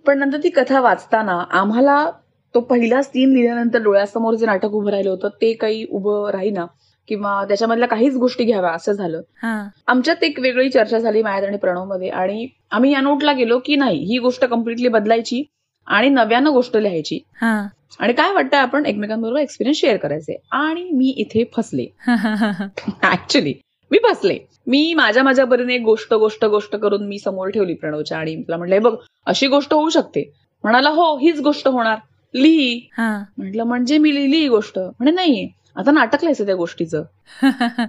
पण 0.05 0.19
नंतर 0.19 0.37
ती 0.43 0.49
कथा 0.49 0.81
वाचताना 0.81 1.43
आम्हाला 1.51 2.09
तो 2.55 2.59
पहिला 2.59 3.01
सीन 3.01 3.31
लिहिल्यानंतर 3.33 3.81
डोळ्यासमोर 3.81 4.35
जे 4.35 4.45
नाटक 4.45 4.73
उभं 4.73 4.89
राहिलं 4.91 5.09
होतं 5.09 5.29
ते 5.41 5.53
काही 5.53 5.85
उभं 5.89 6.29
राहीना. 6.31 6.65
किंवा 7.07 7.45
त्याच्यामधल्या 7.45 7.87
काहीच 7.87 8.15
गोष्टी 8.15 8.43
घ्याव्या 8.43 8.71
असं 8.71 8.91
झालं. 8.91 9.21
हां. 9.43 9.67
आमच्यात 9.87 10.23
एक 10.23 10.39
वेगळी 10.39 10.69
चर्चा 10.69 10.99
झाली 10.99 11.23
माझ्यात 11.23 11.47
आणि 11.47 11.57
प्रणवमध्ये 11.57 12.09
आणि 12.09 12.47
आम्ही 12.71 12.91
या 12.93 13.01
नोटला 13.01 13.33
गेलो 13.33 13.59
की 13.59 13.75
नाही 13.75 14.03
ही 14.03 14.17
गोष्ट 14.17 14.45
कम्प्लिटली 14.45 14.87
बदलायची 14.87 15.43
आणि 15.87 16.09
नव्यानं 16.09 16.49
गोष्ट 16.51 16.77
लिहायची. 16.77 17.19
हां. 17.41 17.67
आणि 17.99 18.13
काय 18.13 18.33
वाटतं 18.33 18.57
आपण 18.57 18.85
एकमेकांबरोबर 18.85 19.39
एक्सपिरियन्स 19.39 19.77
शेअर 19.79 19.97
करायचे? 19.97 20.35
आणि 20.51 20.83
मी 20.83 21.13
इथे 21.17 21.43
फसले. 21.57 21.85
ऍक्च्युली 23.03 23.53
मी 23.91 23.97
फसले. 23.97 24.37
मी 24.67 24.93
माझ्या 24.93 25.23
माझ्या 25.23 25.45
परीने 25.45 25.75
एक 25.75 25.81
गोष्ट 25.81 26.13
गोष्ट 26.13 26.45
गोष्ट 26.45 26.75
करून 26.75 27.07
मी 27.07 27.19
समोर 27.19 27.49
ठेवली 27.49 27.73
प्रणवच्या 27.73 28.17
आणि 28.17 28.35
तुला 28.35 28.57
म्हटलं 28.57 28.75
"हे 28.75 28.79
बघ 28.79 28.95
अशी 29.25 29.47
गोष्ट 29.47 29.73
होऊ 29.73 29.89
शकते. 29.89 30.31
म्हणाला 30.63 30.89
हो 30.89 31.17
हीच 31.17 31.39
गोष्ट 31.39 31.67
होणार. 31.67 31.97
लिही. 32.33 32.89
हां. 32.97 33.23
म्हटलं 33.37 33.63
म्हणजे 33.63 33.97
मी 33.97 34.15
लिहिली 34.15 34.37
ही 34.37 34.47
गोष्ट. 34.47 34.79
म्हणे 34.79 35.11
नाही 35.11 35.49
आता 35.75 35.91
नाटक 35.91 36.15
लिहायचं 36.15 36.45
त्या 36.45 36.55
गोष्टीचं. 36.55 37.03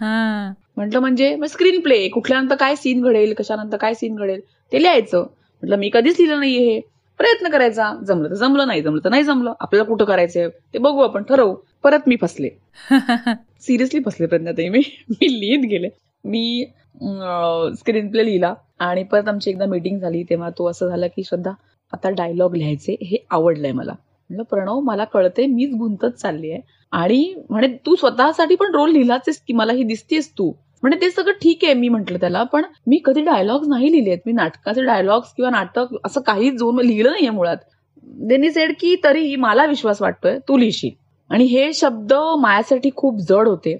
हां. 0.00 0.52
म्हटलं 0.76 0.98
म्हणजे 1.00 1.36
स्क्रीन 1.48 1.80
प्ले 1.80 2.08
कुठल्यानंतर 2.08 2.54
काय 2.56 2.74
सीन 2.76 3.02
घडेल 3.02 3.34
कशानंतर 3.34 3.76
काय 3.76 3.94
सीन 3.94 4.14
घडेल 4.14 4.40
ते 4.72 4.82
लिहायचं. 4.82 5.18
म्हटलं 5.20 5.76
मी 5.76 5.90
कधीच 5.92 6.20
लिहिलं 6.20 6.40
नाहीये 6.40 6.74
हे. 6.74 6.80
प्रयत्न 7.18 7.48
करायचा. 7.48 7.92
जमलं 8.06 8.30
तर 8.30 8.34
जमलं 8.34 8.66
नाही 8.66 8.82
जमलं 8.82 9.04
तर 9.04 9.08
नाही 9.08 9.22
जमलं. 9.22 9.52
आपल्याला 9.60 9.88
कुठं 9.88 10.04
करायचंय 10.04 10.48
ते 10.74 10.78
बघू 10.78 11.00
आपण. 11.00 11.22
ठरवू. 11.22 11.54
परत 11.82 11.98
मी 12.06 12.16
फसले. 12.20 12.48
सिरियसली 13.60 14.00
फसले 14.06 14.26
प्रज्ञाताई 14.26 14.68
मी. 14.68 14.80
मी 15.10 15.40
लिहित 15.40 15.68
गेले. 15.70 15.88
मी 16.24 16.64
स्क्रीन 17.78 18.10
प्ले 18.10 18.24
लिहिला. 18.24 18.54
आणि 18.78 19.02
परत 19.02 19.28
आमची 19.28 19.50
एकदा 19.50 19.66
मीटिंग 19.66 19.98
झाली 19.98 20.22
तेव्हा 20.22 20.50
तो 20.50 20.70
असं 20.70 20.88
झाला 20.88 21.06
की 21.06 21.22
श्रद्धा 21.22 21.50
आता 21.92 22.10
डायलॉग 22.10 22.54
लिहायचे 22.56 22.96
हे 23.02 23.24
आवडलंय 23.30 23.72
मला. 23.72 23.92
म्हणलं 24.34 24.42
प्रणव 24.50 24.80
मला 24.80 25.04
कळते 25.04 25.46
मीच 25.46 25.74
गुंतत 25.74 26.16
चालली 26.18 26.50
आहे 26.50 26.60
आणि 26.92 27.34
म्हणे 27.50 27.66
तू 27.86 27.94
स्वतःसाठी 27.94 28.54
पण 28.54 28.74
रोल 28.74 28.92
लिहिलाच 28.92 29.20
आहेस 29.28 29.40
की 29.46 29.52
मला 29.52 29.72
ही 29.72 29.82
दिसतेस 29.82 30.30
तू? 30.30 30.52
म्हणजे 30.82 31.00
ते 31.00 31.10
सगळं 31.10 31.32
ठीक 31.32 31.64
आहे 31.64 31.74
मी 31.74 31.88
म्हंटल 31.88 32.16
त्याला 32.16 32.42
पण 32.42 32.62
मी 32.86 33.00
कधी 33.04 33.20
डायलॉग्स 33.20 33.68
नाही 33.68 33.92
लिहिलेत. 33.92 34.18
मी 34.26 34.32
नाटकाचे 34.32 34.84
डायलॉग्स 34.84 35.32
किंवा 35.32 35.50
नाटक 35.50 35.94
असं 36.04 36.20
काही 36.20 36.50
जोन 36.50 36.80
लिहिलं 36.80 37.10
नाहीये 37.10 37.30
मुळात. 37.30 37.56
देनी 38.04 38.50
सेड 38.50 38.72
की 38.80 38.96
तरी 39.04 39.36
मला 39.36 39.64
विश्वास 39.66 40.02
वाटतोय 40.02 40.38
तू 40.48 40.56
लिहिशील. 40.56 40.90
आणि 41.30 41.44
हे 41.44 41.72
शब्द 41.72 42.12
माझ्यासाठी 42.38 42.90
खूप 42.96 43.18
जड 43.18 43.48
होते. 43.48 43.76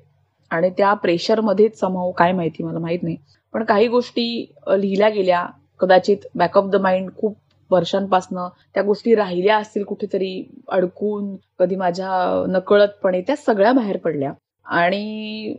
आणि 0.50 0.70
त्या 0.70 0.94
प्रेशरमध्येच 0.94 1.78
समाव 1.80 2.10
काय 2.10 2.32
माहिती 2.32 2.62
मला 2.62 2.78
माहीत 2.78 3.02
नाही. 3.02 3.16
पण 3.52 3.64
काही 3.64 3.88
गोष्टी 3.88 4.54
लिहिल्या 4.78 5.08
गेल्या. 5.08 5.46
कदाचित 5.80 6.16
बॅक 6.34 6.58
ऑफ 6.58 6.64
द 6.64 6.76
माइंड 6.76 7.10
खूप 7.16 7.36
वर्षांपासनं 7.74 8.48
त्या 8.74 8.82
गोष्टी 8.82 9.14
राहिल्या 9.14 9.56
असतील 9.58 9.84
कुठेतरी 9.84 10.32
अडकून 10.68 11.34
कधी 11.58 11.76
माझ्या 11.76 12.10
नकळतपणे 12.48 13.20
त्या 13.20 13.36
सगळ्या 13.36 13.72
बाहेर 13.72 13.96
पडल्या. 13.96 14.32
आणि 14.66 15.54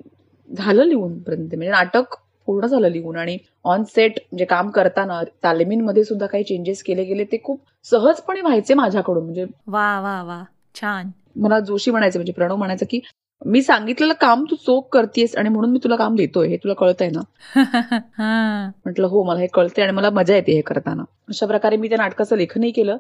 झालं 0.49 0.83
लिहून 0.83 1.17
पर्यंत 1.19 1.55
म्हणजे 1.55 1.69
नाटक 1.71 2.15
पूर्ण 2.47 2.67
झालं 2.67 2.87
लिहून. 2.87 3.15
आणि 3.17 3.37
ऑन 3.65 3.83
सेट 3.83 4.19
म्हणजे 4.21 4.45
काम 4.45 4.69
करताना 4.69 5.21
तालमींमध्ये 5.43 6.03
सुद्धा 6.03 6.25
काही 6.25 6.43
चेंजेस 6.43 6.83
केले 6.83 7.03
गेले 7.03 7.23
ते 7.23 7.37
खूप 7.43 7.61
सहजपणे 7.85 8.41
व्हायचे 8.41 8.73
माझ्याकडून. 8.73 9.23
म्हणजे 9.23 9.45
वा 9.67 9.99
वा 10.01 10.21
वा. 10.23 10.43
छान. 10.75 11.09
मला 11.35 11.59
जोशी 11.59 11.91
म्हणायचं 11.91 12.19
म्हणजे 12.19 12.33
प्रणव 12.33 12.55
म्हणायचं 12.55 12.85
की 12.89 12.99
मी 13.45 13.61
सांगितलेलं 13.61 14.13
काम 14.13 14.43
तू 14.43 14.55
चोख 14.55 14.81
करतेस 14.91 15.35
आणि 15.35 15.49
म्हणून 15.49 15.71
मी 15.71 15.79
तुला 15.83 15.95
काम 15.95 16.15
देतोय 16.15 16.47
हे 16.47 16.57
तुला 16.57 16.73
कळतंय 16.73 17.09
ना? 17.09 17.19
हां. 18.17 18.71
म्हटलं 18.85 19.07
हो 19.07 19.23
मला 19.23 19.39
हे 19.39 19.47
कळतंय 19.47 19.83
आणि 19.83 19.91
मला 19.91 20.09
मजा 20.09 20.35
येते 20.35 20.51
हे 20.51 20.61
करताना. 20.61 21.03
अशा 21.29 21.45
प्रकारे 21.45 21.77
मी 21.77 21.89
त्या 21.89 21.97
नाटकाचं 21.97 22.35
लेखनही 22.37 22.71
केलं. 22.71 22.97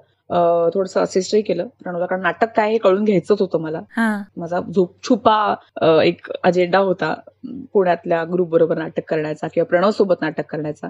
थोडंसं 0.73 1.01
असिस्टही 1.03 1.41
केलं. 1.41 1.67
प्रणवला 1.83 2.05
कारण 2.05 2.21
नाटक 2.21 2.55
काय 2.55 2.71
हे 2.71 2.77
कळून 2.77 3.03
घ्यायचंच 3.03 3.41
होतं 3.41 3.59
मला. 3.59 3.81
हां. 3.97 4.21
माझा 4.37 4.59
झोप 4.75 4.93
छुपा 5.03 5.55
एक 6.03 6.27
अजेंडा 6.43 6.77
होता 6.77 7.13
पुण्यातल्या 7.73 8.23
ग्रुप 8.23 8.49
बरोबर 8.49 8.77
नाटक 8.77 9.09
करण्याचा 9.09 9.47
किंवा 9.47 9.65
प्रणव 9.65 9.91
सोबत 9.91 10.21
नाटक 10.21 10.45
करण्याचा. 10.45 10.87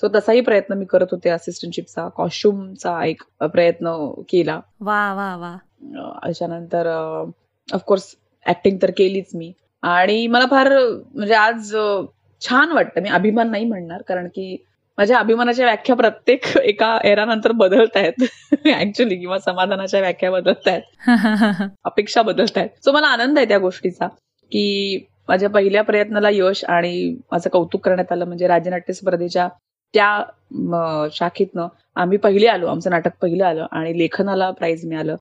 सो 0.00 0.08
तसाही 0.14 0.40
प्रयत्न 0.40 0.74
मी 0.74 0.84
करत 0.84 1.06
होते 1.12 1.30
असिस्टंटशिपचा 1.30 2.08
कॉस्ट्युमचा 2.08 3.04
एक 3.04 3.22
प्रयत्न 3.40 4.10
केला. 4.28 4.60
वा 4.80 5.14
वा 5.14 5.36
वा. 5.36 5.56
अशानंतर 6.22 6.86
ऑफकोर्स 7.72 8.14
ऍक्टिंग 8.46 8.78
तर 8.82 8.90
केलीच 8.90 9.30
मी. 9.34 9.52
आणि 9.82 10.26
मला 10.26 10.46
फार 10.50 10.68
म्हणजे 11.14 11.34
आज 11.34 11.74
छान 12.42 12.72
वाटतं. 12.72 13.00
मी 13.00 13.08
अभिमान 13.08 13.50
नाही 13.50 13.64
म्हणणार 13.64 14.02
कारण 14.02 14.28
की 14.28 14.56
माझ्या 14.98 15.18
अभिमानाच्या 15.18 15.64
व्याख्या 15.64 15.96
प्रत्येक 15.96 16.44
एका 16.62 16.98
एरानंतर 17.04 17.52
बदलत 17.52 17.96
आहेत 17.96 18.22
ऍक्च्युली 18.66 19.16
किंवा 19.16 19.38
समाधानाच्या 19.38 20.00
व्याख्या 20.00 20.30
बदलत 20.30 20.68
आहेत 20.68 21.62
अपेक्षा 21.84 22.22
बदलत 22.22 22.58
आहेत 22.58 22.84
सो 22.84 22.92
मला 22.92 23.06
आनंद 23.06 23.38
आहे 23.38 23.48
त्या 23.48 23.58
गोष्टीचा 23.58 24.06
की 24.52 25.06
माझ्या 25.28 25.48
पहिल्या 25.50 25.82
प्रयत्नाला 25.82 26.28
यश 26.32 26.64
आणि 26.64 27.16
माझं 27.32 27.50
कौतुक 27.50 27.84
करण्यात 27.84 28.12
आलं. 28.12 28.24
म्हणजे 28.24 28.46
राज्यनाट्य 28.46 28.92
स्पर्धेच्या 28.92 29.48
त्या 29.94 31.08
शाखेतनं 31.12 31.66
आम्ही 31.96 32.18
पहिले 32.18 32.46
आलो 32.46 32.66
आमचं 32.66 32.90
नाटक 32.90 33.10
पहिलं 33.22 33.44
आलं 33.44 33.66
आणि 33.70 33.98
लेखनाला 33.98 34.50
प्राइज 34.50 34.86
मिळालं. 34.86 35.16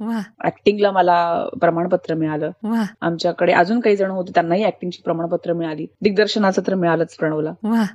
वा 0.00 0.20
ऍक्टिंगला 0.44 0.90
मला 0.90 1.48
प्रमाणपत्र 1.60 2.14
मिळालं. 2.14 2.50
आमच्याकडे 3.00 3.52
अजून 3.52 3.80
काही 3.80 3.96
जण 3.96 4.10
होते 4.10 4.30
त्यांनाही 4.34 4.64
ऍक्टिंगची 4.64 5.02
प्रमाणपत्र 5.04 5.52
मिळाली. 5.52 5.86
दिग्दर्शनाचं 6.02 6.62
तर 6.66 6.74
मिळालंच 6.74 7.16
प्रणवला. 7.16 7.52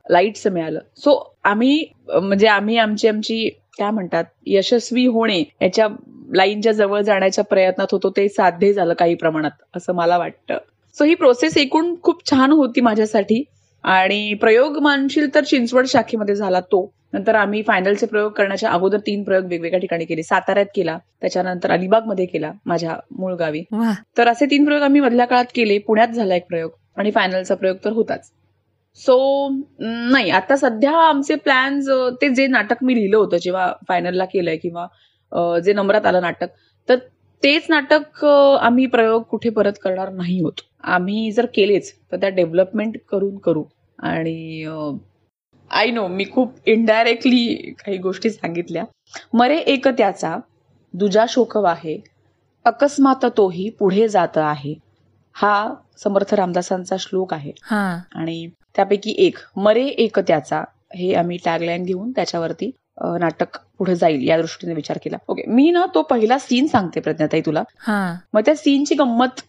लाईटचं 0.10 0.52
मिळालं. 0.52 0.80
सो 0.96 1.36
आम्ही 1.44 1.86
म्हणजे 2.22 2.48
आम्ही 2.48 2.78
आमची 2.78 3.08
आमची 3.08 3.50
काय 3.80 3.92
म्हणतात 3.92 4.24
यशस्वी 4.46 5.06
होणे 5.06 5.44
याच्या 5.62 5.88
लाईनच्या 6.36 6.72
जवळ 6.72 7.02
जाण्याच्या 7.02 7.44
प्रयत्नात 7.44 7.88
होतो 7.92 8.10
ते 8.10 8.30
साध्य 8.30 8.74
झालं 8.74 8.94
काही 8.94 9.16
प्रमाणात 9.16 9.52
असं 9.76 9.94
मला 9.94 10.18
वाटतं. 10.18 10.58
सो 10.98 11.04
ही 11.04 11.16
प्रोसेस 11.16 11.58
एकूण 11.58 11.96
खूप 12.04 12.30
छान 12.32 12.52
होती 12.52 12.82
माझ्यासाठी. 12.82 13.44
आणि 13.84 14.34
प्रयोग 14.42 14.78
मानशील 14.82 15.34
तर 15.36 15.44
चिंचवड 15.44 15.86
शाखेमध्ये 15.88 16.36
झाला 16.36 16.60
तो. 16.62 16.92
नंतर 17.14 17.36
आम्ही 17.36 17.62
फायनलचे 17.64 18.06
प्रयोग 18.06 18.32
करण्याच्या 18.32 18.70
अगोदर 18.72 18.98
तीन 19.08 19.24
प्रयोग 19.24 19.46
वेगवेगळ्या 19.46 19.80
ठिकाणी 19.80 20.06
केले. 20.06 20.24
साताऱ्यात 20.24 20.66
केला 20.76 20.98
त्याच्यानंतर 21.22 21.72
अलिबागमध्ये 21.72 22.26
केला 22.26 22.52
माझ्या 22.66 22.96
मूळ 23.12 23.34
गावी. 23.36 23.62
तर 24.18 24.28
असे 24.28 24.46
तीन 24.52 24.66
प्रयोग 24.66 24.82
आम्ही 24.84 25.02
मधल्या 25.02 25.26
काळात 25.26 25.46
केले. 25.56 25.78
पुण्यात 25.78 26.08
झाला 26.08 26.36
एक 26.36 26.48
प्रयोग 26.50 26.72
आणि 26.98 27.12
फायनलचा 27.12 27.56
प्रयोग 27.56 27.78
तर 27.86 27.92
होताच. 27.92 28.32
सो 29.00 29.50
नाही 29.80 30.30
आता 30.30 30.56
सध्या 30.56 30.92
आमचे 31.00 31.36
प्लॅन्स 31.36 31.90
ते 32.22 32.30
जे 32.30 32.48
नाटक 32.48 32.84
मी 32.84 32.96
लिहिलं 32.96 33.18
होतं 33.18 33.38
जेव्हा 33.42 33.72
फायनलला 33.88 34.26
केलंय 34.26 34.58
किंवा 34.58 34.88
जे 35.60 35.74
नंबरात 35.74 36.06
आलं 36.06 36.22
नाटक 36.22 36.50
तर 36.90 36.96
तेच 37.44 37.66
नाटक 37.70 38.26
आम्ही 38.26 38.86
प्रयोग 38.86 39.22
कुठे 39.22 39.50
परत 39.50 39.74
करणार 39.84 40.10
नाही 40.10 40.40
होत. 40.42 40.62
आम्ही 40.84 41.32
जर 41.32 41.46
केलेच 41.46 41.94
तर 42.12 42.18
त्या 42.18 42.30
डेव्हलपमेंट 42.30 42.98
करून 43.12 43.38
करू. 43.38 43.64
आणि 44.00 44.66
आय 45.72 45.92
नो 45.92 46.08
मी 46.08 46.26
खूप 46.32 46.54
इनडायरेक्टली 46.66 47.54
काही 47.80 47.98
गोष्टी 47.98 48.30
सांगितल्या. 48.30 48.84
मरे 49.34 49.58
एक 49.58 49.88
त्याचा 49.88 50.36
दुजा 50.94 51.26
शोकव 51.30 51.64
आहे. 51.64 51.98
अकस्मात 52.66 53.26
तोही 53.38 53.70
पुढे 53.70 54.08
जात 54.08 54.38
आहे. 54.38 54.74
हा 55.34 55.74
समर्थ 55.98 56.34
रामदासांचा 56.34 56.96
श्लोक 57.00 57.34
आहे. 57.34 57.52
आणि 57.72 58.48
त्यापैकी 58.76 59.16
एक 59.18 59.38
मरे 59.56 59.86
एक 59.86 60.20
त्याचा 60.20 60.64
हे 60.96 61.14
आम्ही 61.14 61.38
टॅगलाईन 61.46 61.84
घेऊन 61.84 62.12
त्याच्यावरती 62.12 62.72
नाटक 62.98 63.58
पुढे 63.78 63.96
जाईल 63.96 64.28
या 64.28 64.38
दृष्टीने 64.38 64.74
विचार 64.74 64.98
केला. 65.04 65.18
ओके 65.28 65.44
मी 65.48 65.70
ना 65.72 65.86
तो 65.96 66.02
पहिला 66.02 66.38
सीन 66.40 66.68
सांगते 66.68 67.00
प्रज्ञाताई 67.00 67.42
तुला. 67.42 67.64
हा. 67.80 68.16
मग 68.34 68.42
त्या 68.42 68.56
सीनची 68.56 68.96
गंमत 68.96 69.42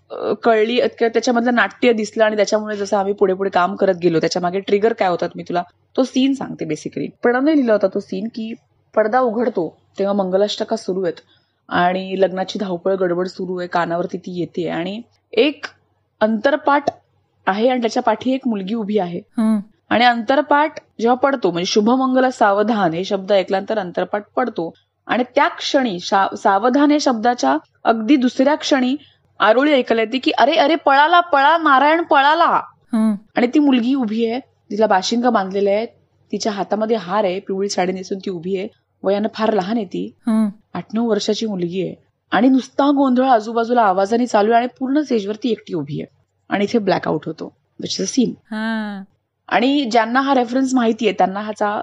कळली 0.44 0.80
त्याच्यामधलं 1.00 1.54
नाट्य 1.54 1.92
दिसलं 1.92 2.24
आणि 2.24 2.36
त्याच्यामुळे 2.36 2.76
जसं 2.76 2.96
आम्ही 2.96 3.12
पुढे 3.12 3.34
पुढे 3.34 3.50
काम 3.50 3.74
करत 3.76 3.94
गेलो 3.94 4.20
त्याच्यामागे 4.20 4.60
ट्रिगर 4.60 4.92
काय 4.92 5.08
होतात 5.08 5.36
मी 5.36 5.42
तुला 5.42 5.62
तो 5.96 6.04
सीन 6.04 6.34
सांगते 6.34 6.64
बेसिकली 6.64 7.08
प्रणवने 7.22 7.56
लिहिला 7.56 7.72
होता 7.72 7.86
तो 7.94 8.00
सीन 8.00 8.28
की 8.34 8.52
पडदा 8.94 9.20
उघडतो 9.20 9.68
तेव्हा 9.98 10.14
मंगलाष्टका 10.14 10.76
सुरू 10.76 11.02
आहेत 11.02 11.20
आणि 11.68 12.14
लग्नाची 12.20 12.58
धावपळ 12.58 12.94
गडबड 12.94 13.26
सुरू 13.26 13.58
आहे 13.58 13.68
कानावरती 13.68 14.18
ती 14.18 14.40
येते 14.40 14.68
आणि 14.68 15.00
एक 15.32 15.66
अंतरपाठ 16.20 16.90
आहे 17.46 17.68
आणि 17.68 17.80
त्याच्या 17.80 18.02
पाठी 18.02 18.32
एक 18.32 18.48
मुलगी 18.48 18.74
उभी 18.74 18.98
आहे. 18.98 19.20
आणि 19.94 20.04
अंतरपाठ 20.04 20.78
जेव्हा 21.00 21.14
पडतो 21.14 21.50
म्हणजे 21.50 21.70
शुभमंगल 21.72 22.28
सावधान 22.28 22.92
हे 22.92 23.04
शब्द 23.04 23.32
ऐकल्यानंतर 23.32 23.78
अंतरपाठ 23.78 24.22
पडतो 24.36 24.72
आणि 25.08 25.24
त्या 25.34 25.46
क्षणी 25.48 25.98
सावधान 26.00 26.90
या 26.90 26.98
शब्दाच्या 27.00 27.56
अगदी 27.84 28.16
दुसऱ्या 28.16 28.54
क्षणी 28.54 28.94
आरोळी 29.40 29.72
ऐकायला 29.72 30.02
येते 30.02 30.18
की 30.18 30.30
अरे 30.38 30.56
अरे 30.56 30.74
पळाला 30.86 31.20
पळा 31.20 31.56
नारायण 31.58 32.02
पळाला. 32.02 32.60
आणि 33.36 33.46
ती 33.46 33.58
मुलगी 33.58 33.94
उभी 33.94 34.24
आहे 34.26 34.40
तिला 34.70 34.86
बाशिंग 34.86 35.22
बांधलेलं 35.32 35.70
आहे 35.70 35.86
तिच्या 36.32 36.52
हातामध्ये 36.52 36.96
हार 36.96 37.24
आहे 37.24 37.38
पिवळी 37.40 37.68
साडी 37.68 37.92
नेसून 37.92 38.18
ती 38.18 38.30
उभी 38.30 38.56
आहे 38.58 38.68
वयानं 39.02 39.28
फार 39.34 39.52
लहान 39.54 39.76
आहे 39.76 39.84
ती. 39.86 40.10
आठ 40.74 40.94
नऊ 40.94 41.08
वर्षाची 41.08 41.46
मुलगी 41.46 41.86
आहे 41.86 41.94
आणि 42.32 42.48
नुसता 42.48 42.90
गोंधळ 42.96 43.28
आजूबाजूला 43.28 43.82
आवाजाने 43.82 44.26
चालू 44.26 44.52
आहे 44.52 44.60
आणि 44.60 44.68
पूर्ण 44.78 45.00
स्टेजवरती 45.02 45.50
एकटी 45.50 45.74
उभी 45.74 46.00
आहे 46.02 46.14
आणि 46.50 46.64
इथे 46.64 46.78
ब्लॅकआउट 46.78 47.26
होतो 47.26 47.52
सीन. 48.06 48.32
आणि 49.48 49.84
ज्यांना 49.84 50.20
हा 50.20 50.34
रेफरन्स 50.34 50.74
माहितीये 50.74 51.12
त्यांना 51.12 51.40
ह्याचा 51.40 51.80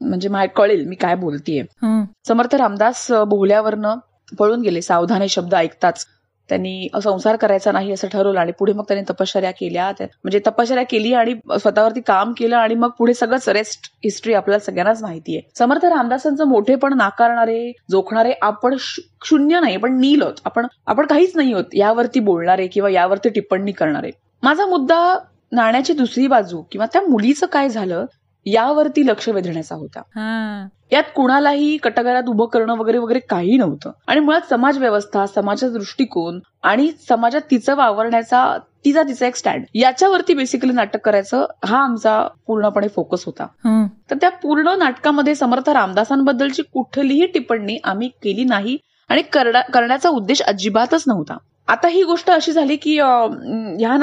म्हणजे 0.00 0.28
कळेल 0.56 0.86
मी 0.86 0.96
काय 0.96 1.14
बोलतीये. 1.14 1.60
हं. 1.60 2.04
समर्थ 2.28 2.54
रामदास 2.54 3.06
बोहल्यावरनं 3.12 3.96
पळून 4.38 4.60
गेले. 4.60 4.82
सावधान 4.82 5.22
हे 5.22 5.28
शब्द 5.28 5.54
ऐकताच. 5.54 6.06
त्यांनी 6.48 6.88
संसार 7.04 7.36
करायचा 7.36 7.72
नाही 7.72 7.92
असं 7.92 8.08
ठरवलं 8.08 8.40
आणि 8.40 8.52
पुढे 8.52 8.72
मग 8.72 8.82
त्यांनी 8.82 9.12
तपश्चर्या 9.12 9.50
केल्या. 9.50 9.90
म्हणजे 10.00 10.40
तपश्चर्या 10.46 10.84
केली 10.84 11.12
आणि 11.14 11.34
स्वतःवरती 11.60 12.00
काम 12.00 12.32
केलं 12.32 12.56
आणि 12.56 12.74
मग 12.74 12.88
पुढे 12.88 13.14
सगळंच 13.14 13.48
रेस्ट 13.48 13.90
हिस्ट्री 14.04 14.34
आपल्याला 14.34 14.64
सगळ्यांनाच 14.64 15.02
माहिती 15.02 15.36
आहे 15.36 15.50
समर्थ 15.58 15.84
रामदासांचं 15.84 16.44
मोठेपण 16.44 16.96
नाकारणारे 16.96 17.72
जोखणारे 17.90 18.32
आपण 18.42 18.76
शून्य 19.24 19.60
नाही 19.60 19.76
पण 19.76 19.98
नील 20.00 20.22
आहोत. 20.22 20.34
आपण 20.44 20.66
आपण 20.86 21.06
काहीच 21.06 21.36
नाही 21.36 21.52
होत 21.52 21.64
यावरती 21.74 22.20
बोलणारे 22.20 22.66
किंवा 22.66 22.90
यावरती 22.90 23.28
टिप्पणी 23.28 23.72
करणारे. 23.72 24.10
माझा 24.42 24.66
मुद्दा 24.66 25.18
नाण्याची 25.52 25.92
दुसरी 25.92 26.26
बाजू 26.26 26.62
किंवा 26.72 26.86
त्या 26.86 27.02
मुलीचं 27.02 27.46
काय 27.46 27.68
झालं 27.68 28.04
यावरती 28.46 29.06
लक्ष 29.06 29.28
वेधण्याचा 29.28 29.74
होता 29.74 30.00
हा. 30.14 30.66
यात 30.92 31.02
कुणालाही 31.14 31.76
कटघरात 31.76 32.28
उभं 32.28 32.46
करणं 32.46 32.76
वगैरे 32.76 32.98
वगैरे 32.98 33.18
काही 33.20 33.56
नव्हतं 33.56 33.90
आणि 34.06 34.20
मुळात 34.20 34.48
समाज 34.50 34.78
व्यवस्था 34.78 35.24
समाजाचा 35.26 35.72
दृष्टिकोन 35.72 36.38
आणि 36.62 36.90
समाजात 37.08 37.40
तिचं 37.50 37.76
वावरण्याचा 37.76 38.46
तिचा 38.84 39.02
तिचा 39.02 39.26
एक 39.26 39.36
स्टँड 39.36 39.64
याच्यावरती 39.74 40.34
बेसिकली 40.34 40.72
नाटक 40.72 41.00
करायचं 41.00 41.44
हा 41.64 41.78
आमचा 41.78 42.20
पूर्णपणे 42.46 42.88
फोकस 42.88 43.24
होता 43.26 43.46
हं. 43.64 43.86
तर 44.10 44.16
त्या 44.20 44.30
पूर्ण 44.30 44.76
नाटकामध्ये 44.78 45.34
समर्थ 45.34 45.68
रामदासांबद्दलची 45.68 46.62
कुठलीही 46.62 47.26
टिप्पणी 47.26 47.78
आम्ही 47.84 48.08
केली 48.22 48.44
नाही 48.44 48.76
आणि 49.10 49.22
करण्या- 49.22 49.70
करण्याचा 49.72 50.08
उद्देश 50.08 50.42
अजिबातच 50.42 51.04
नव्हता 51.06 51.36
आता 51.68 51.88
ही 51.88 52.02
गोष्ट 52.02 52.30
अशी 52.30 52.52
झाली 52.52 52.76
की 52.76 52.98
ह्या 52.98 53.96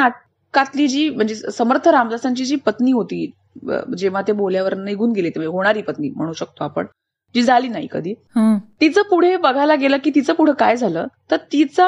नाटकातली 0.56 0.88
जी 0.88 1.10
म्हणजे 1.10 1.36
समर्थ 1.36 1.88
रामदासांची 1.88 2.46
जी 2.46 2.56
पत्नी 2.56 2.92
होती 2.92 3.26
जेव्हा 3.98 4.22
ते 4.22 4.32
बोल्यावर 4.32 4.74
निघून 4.76 5.12
गेले 5.12 5.30
तेव्हा 5.30 5.52
होणारी 5.52 5.82
पत्नी 5.82 6.10
म्हणू 6.10 6.34
शकतो 6.34 6.64
आपण 6.64 6.86
जी 7.36 7.42
झाली 7.42 7.68
नाही 7.68 7.88
कधी. 7.92 8.14
तिचं 8.82 9.02
पुढे 9.02 9.36
बघायला 9.38 9.76
गेलं 9.76 9.98
की 10.04 10.12
तिचं 10.16 10.34
पुढे 10.34 10.52
काय 10.60 10.76
झालं 10.78 11.08
तर 11.32 11.38
तिचा 11.54 11.88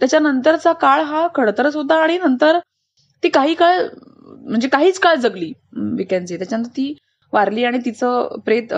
त्याच्यानंतरचा 0.00 0.72
काळ 0.72 1.02
हा 1.02 1.26
खडतरच 1.34 1.76
होता 1.76 1.94
आणि 2.02 2.18
नंतर 2.18 2.58
ती 3.22 3.28
काही 3.28 3.54
काळ 3.54 3.82
म्हणजे 4.24 4.68
काहीच 4.68 4.98
काळ 4.98 5.14
जगली 5.14 5.52
विकॅन्सी 5.96 6.36
त्याच्यानंतर 6.36 6.70
ती 6.70 6.94
वारली 7.32 7.64
आणि 7.64 7.78
तिचं 7.84 8.38
प्रेत 8.44 8.72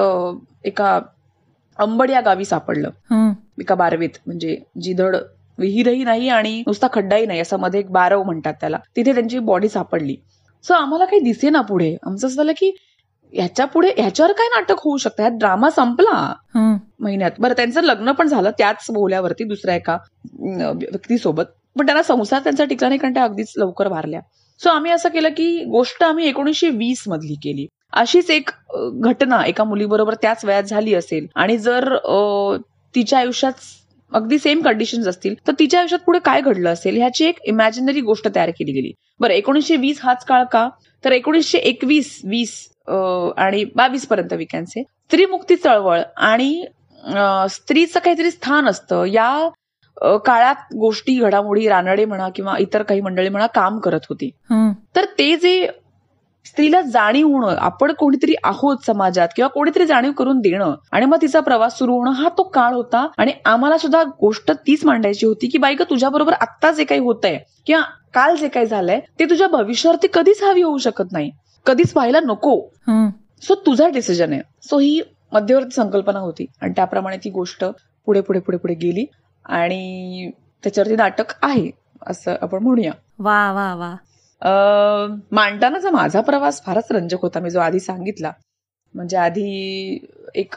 एका 0.64 0.99
अंबड 1.79 2.11
या 2.11 2.21
गावी 2.21 2.45
सापडलं. 2.45 2.90
एका 3.61 3.75
बारवेत 3.75 4.19
म्हणजे 4.27 4.57
जिधड 4.83 5.16
विहीरही 5.61 6.05
नाही 6.05 6.29
आणि 6.29 6.62
नुसता 6.66 6.87
खड्डाही 6.92 7.27
नाही 7.27 7.40
असं 7.40 7.59
मध्ये 7.61 7.81
एक 7.81 7.90
बारव 7.92 8.23
म्हणतात 8.23 8.55
त्याला. 8.61 8.79
तिथे 8.96 9.12
त्यांची 9.14 9.38
बॉडी 9.38 9.68
सापडली. 9.68 10.16
सो 10.64 10.75
आम्हाला 10.75 11.05
काही 11.05 11.20
दिसे 11.23 11.51
ना 11.51 11.61
पुढे. 11.61 11.96
आमचं 12.07 12.27
असं 12.27 12.37
झालं 12.37 12.53
की 12.59 12.70
ह्याच्या 13.33 13.64
पुढे 13.66 13.90
ह्याच्यावर 13.96 14.33
काय 14.33 14.49
नाटक 14.49 14.81
होऊ 14.85 14.96
शकतं? 14.96 15.23
ह्यात 15.23 15.38
ड्रामा 15.38 15.70
संपला. 15.70 16.33
महिन्यात. 17.01 17.31
बरं 17.38 17.55
त्यांचं 17.57 17.83
लग्न 17.83 18.12
पण 18.12 18.29
झालं 18.29 18.51
त्याच 18.59 18.87
बोल्यावरती 18.92 19.44
दुसऱ्या 19.44 19.75
एका 19.75 19.96
व्यक्तीसोबत. 20.40 21.44
पण 21.79 21.87
त्यांना 21.87 22.03
संसार 22.03 22.40
त्यांचा 22.42 22.64
टिकला 22.64 22.88
नाही 22.88 22.99
कारण 22.99 23.14
त्या 23.14 23.25
अगदीच 23.25 23.53
लवकर 23.57 23.87
वारल्या. 23.88 24.20
सो 24.61 24.68
आम्ही 24.70 24.90
असं 24.92 25.09
केलं 25.09 25.29
की 25.29 25.64
गोष्ट 25.64 26.03
आम्ही 26.03 26.27
एकोणीसशे 26.29 26.68
वीस 26.68 27.03
मधली 27.09 27.35
केली. 27.35 27.66
अशीच 27.92 28.31
एक 28.31 28.51
घटना 29.03 29.42
एका 29.46 29.64
मुलीबरोबर 29.64 30.14
त्याच 30.14 30.44
वयात 30.44 30.62
झाली 30.62 30.94
असेल. 30.94 31.27
आणि 31.35 31.57
जर 31.59 31.96
तिच्या 32.94 33.18
आयुष्यात 33.18 33.53
अगदी 34.12 34.38
सेम 34.38 34.61
कंडिशन्स 34.62 35.07
असतील 35.09 35.35
तर 35.46 35.53
तिच्या 35.59 35.81
आयुष्यात 35.81 36.01
पुढे 36.07 36.18
काय 36.25 36.40
घडलं 36.40 36.70
असेल 36.73 36.96
ह्याची 36.96 37.25
एक 37.25 37.38
इमॅजिनरी 37.49 38.01
गोष्ट 38.01 38.29
तयार 38.35 38.51
केली 38.51 38.73
गेली. 38.73 38.92
बरं 39.20 39.33
एकोणीसशे 39.35 39.77
वीस 39.77 40.01
हाच 40.03 40.25
काळ 40.25 40.44
का? 40.53 40.68
तर 41.05 41.12
एकोणीसशे 41.12 41.59
एकवीस 41.59 42.18
वीस 42.25 42.53
आणि 42.88 43.64
बावीस 43.77 44.07
पर्यंत 44.07 44.33
विकॅन्से 44.33 44.83
स्त्रीमुक्ती 44.83 45.57
चळवळ 45.57 46.01
आणि 46.18 46.64
स्त्रीचं 47.51 48.01
काहीतरी 48.05 48.31
स्थान 48.31 48.68
असतं. 48.68 49.05
या 49.05 49.49
काळात 50.27 50.75
गोष्टी 50.81 51.18
घडामोडी 51.18 51.68
रानडे 51.68 52.05
म्हणा 52.05 52.29
किंवा 52.35 52.55
इतर 52.59 52.83
काही 52.83 53.01
मंडळी 53.01 53.29
म्हणा 53.29 53.46
काम 53.55 53.79
करत 53.79 54.07
होती. 54.09 54.31
तर 54.96 55.05
ते 55.18 55.35
जे 55.37 55.66
स्त्रीला 56.46 56.81
जाणीव 56.81 57.26
होणं 57.29 57.57
आपण 57.59 57.92
कोणीतरी 57.92 58.35
आहोत 58.44 58.76
समाजात 58.87 59.29
किंवा 59.37 59.48
कोणीतरी 59.48 59.87
जाणीव 59.87 60.12
करून 60.12 60.40
देणं 60.40 60.74
आणि 60.92 61.07
मग 61.07 61.18
तिचा 61.22 61.40
प्रवास 61.40 61.79
सुरू 61.79 61.94
होणं 61.94 62.11
हा 62.11 62.29
तो 62.29 62.42
काळ 62.42 62.74
होता. 62.74 63.07
आणि 63.18 63.33
आम्हाला 63.44 63.79
सुद्धा 63.79 64.03
गोष्ट 64.03 64.50
तीच 64.50 64.85
मांडायची 64.85 65.26
होती 65.26 65.48
की 65.48 65.59
बाई 65.59 65.74
तुझ्या 65.74 66.09
बरोबर 66.09 66.33
आत्ता 66.33 66.70
जे 66.70 66.85
काही 66.85 67.00
होतंय 67.00 67.38
किंवा 67.66 67.83
काल 68.14 68.37
जे 68.37 68.48
काही 68.48 68.66
झालंय 68.66 69.00
ते 69.18 69.24
तुझ्या 69.24 69.48
भविष्यावरती 69.48 70.07
कधीच 70.14 70.42
हवी 70.42 70.62
होऊ 70.62 70.79
शकत 70.79 71.12
नाही. 71.12 71.31
कधीच 71.66 71.92
व्हायला 71.96 72.20
नको. 72.20 72.68
सो 73.42 73.55
तुझा 73.55 73.88
डिसिजन 73.88 74.33
आहे. 74.33 74.40
सो 74.62 74.79
ही 74.79 75.00
मध्यवर्ती 75.33 75.70
संकल्पना 75.70 76.18
होती. 76.18 76.46
आणि 76.62 76.72
त्याप्रमाणे 76.76 77.16
ती 77.16 77.31
गोष्ट 77.31 77.64
पुढे 78.07 78.20
पुढे 78.20 78.40
पुढे 78.40 78.57
पुढे 78.59 78.74
गेली. 78.74 79.05
आणि 79.44 80.31
त्याच्यावरती 80.62 80.96
नाटक 80.96 81.24
आहे 81.42 81.70
असं 82.07 82.35
आपण 82.42 82.62
म्हणूया. 82.62 82.92
वा 83.18 83.53
वा 83.53 83.74
वा. 83.74 83.94
मांडतानाचा 85.31 85.90
माझा 85.90 86.20
प्रवास 86.20 86.62
फारच 86.64 86.87
रंजक 86.90 87.22
होता. 87.22 87.40
मी 87.40 87.50
जो 87.50 87.61
आधी 87.61 87.81
सांगितला. 87.81 88.33
म्हणजे 88.94 89.16
आधी 89.16 90.07
एक 90.35 90.55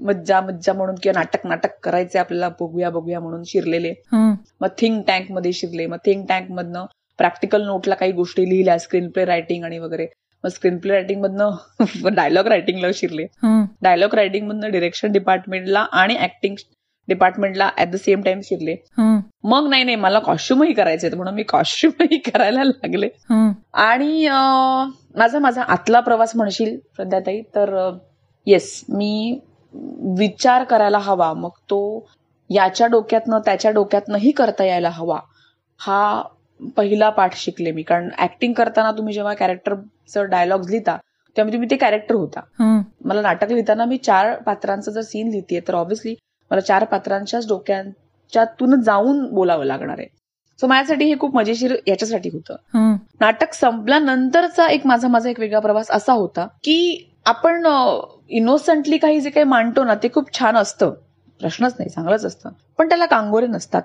मज्जा 0.00 0.40
मज्जा 0.40 0.72
म्हणून 0.72 0.94
किंवा 1.02 1.20
नाटक 1.20 1.46
नाटक 1.46 1.78
करायचे 1.82 2.18
आपल्याला 2.18 2.48
बघूया 2.48 2.90
बघूया 2.90 3.20
म्हणून 3.20 3.42
शिरलेले. 3.46 3.94
मग 4.60 4.68
थिंक 4.78 5.04
टँकमध्ये 5.06 5.52
शिरले. 5.52 5.86
मग 5.86 5.96
थिंक 6.04 6.28
टँक 6.28 6.50
मधनं 6.50 6.84
प्रॅक्टिकल 7.18 7.62
नोटला 7.62 7.94
काही 7.94 8.12
गोष्टी 8.12 8.48
लिहिल्या 8.48 8.78
स्क्रीन 8.78 9.08
प्ले 9.10 9.24
रायटिंग 9.24 9.64
आणि 9.64 9.78
वगैरे. 9.78 10.06
मग 10.44 10.50
स्क्रीन 10.50 10.78
प्ले 10.78 10.92
रायटिंग 10.92 11.22
मधनं 11.22 11.50
डायलॉग 12.14 12.46
रायटिंगला 12.46 12.88
शिरले. 12.94 13.26
डायलॉग 13.82 14.14
रायटिंग 14.14 14.48
मधनं 14.48 14.70
डिरेक्शन 14.70 15.12
डिपार्टमेंटला 15.12 15.80
आणि 15.80 16.16
ऍक्टिंग 16.20 16.54
डिपार्टमेंटला 17.08 17.70
ऍट 17.78 17.88
द 17.88 17.96
सेम 17.96 18.22
टाइम 18.22 18.40
शिरले. 18.40 18.74
मग 19.44 19.68
नाही 19.70 19.84
नाही 19.84 19.96
मला 19.96 20.18
कॉस्ट्युमही 20.18 20.72
करायचे 20.72 21.08
म्हणून 21.10 21.34
मी 21.34 21.42
कॉस्ट्युमही 21.48 22.18
करायला 22.30 22.64
लागले. 22.64 23.08
आणि 23.74 24.28
माझा 25.16 25.38
माझा 25.38 25.62
आतला 25.62 26.00
प्रवास 26.00 26.36
म्हणशील 26.36 26.76
श्रद्धाताई 26.96 27.40
तर 27.54 27.74
येस 28.46 28.80
मी 28.88 29.38
विचार 30.18 30.64
करायला 30.64 30.98
हवा. 30.98 31.32
मग 31.32 31.50
तो 31.70 32.06
याच्या 32.50 32.86
डोक्यातनं 32.86 33.38
त्याच्या 33.44 33.70
डोक्यातनंही 33.70 34.30
करता 34.30 34.64
यायला 34.64 34.90
हवा. 34.92 35.18
हा 35.80 36.22
पहिला 36.76 37.08
पाठ 37.10 37.36
शिकले 37.36 37.70
मी. 37.72 37.82
कारण 37.82 38.08
ऍक्टिंग 38.18 38.52
करताना 38.52 38.90
तुम्ही 38.98 39.14
जेव्हा 39.14 39.34
कॅरेक्टरचं 39.34 40.28
डायलॉग्स 40.30 40.70
लिहिता 40.70 40.96
तेव्हा 41.36 41.52
तुम्ही 41.52 41.70
ते 41.70 41.76
कॅरेक्टर 41.76 42.14
होता. 42.14 42.40
मला 43.04 43.20
नाटक 43.22 43.50
लिहिताना 43.50 43.84
मी 43.84 43.96
चार 43.98 44.34
पात्रांचं 44.46 44.90
जर 44.90 45.00
सीन 45.02 45.28
लिहिते 45.30 45.60
तर 45.68 45.74
ऑब्व्हियसली 45.74 46.14
मला 46.50 46.60
चार 46.60 46.84
पात्रांच्याच 46.84 47.46
डोक्यांच्यातून 48.34 48.80
जाऊन 48.82 49.24
बोलावं 49.34 49.64
लागणार 49.64 49.98
आहे. 49.98 50.06
सो 50.58 50.66
माझ्यासाठी 50.66 51.04
हे 51.04 51.14
खूप 51.20 51.34
मजेशीर 51.36 51.74
याच्यासाठी 51.86 52.28
होतं. 52.32 52.56
नाटक 53.20 53.52
संपल्यानंतरचा 53.54 54.66
एक 54.66 54.86
माझा 54.86 55.08
माझा 55.08 55.30
एक 55.30 55.40
वेगळा 55.40 55.60
प्रवास 55.60 55.90
असा 55.90 56.12
होता 56.12 56.46
की 56.64 57.08
आपण 57.26 57.66
इनोसंटली 58.28 58.98
काही 58.98 59.20
जे 59.20 59.30
काही 59.30 59.44
मांडतो 59.44 59.84
ना 59.84 59.94
ते 59.94 60.08
खूप 60.14 60.32
छान 60.38 60.56
असतं. 60.56 60.92
प्रश्नच 61.40 61.74
नाही 61.78 61.90
चांगलंच 61.90 62.24
असतं. 62.24 62.50
पण 62.78 62.88
त्याला 62.88 63.06
कांगोरे 63.06 63.46
नसतात. 63.46 63.82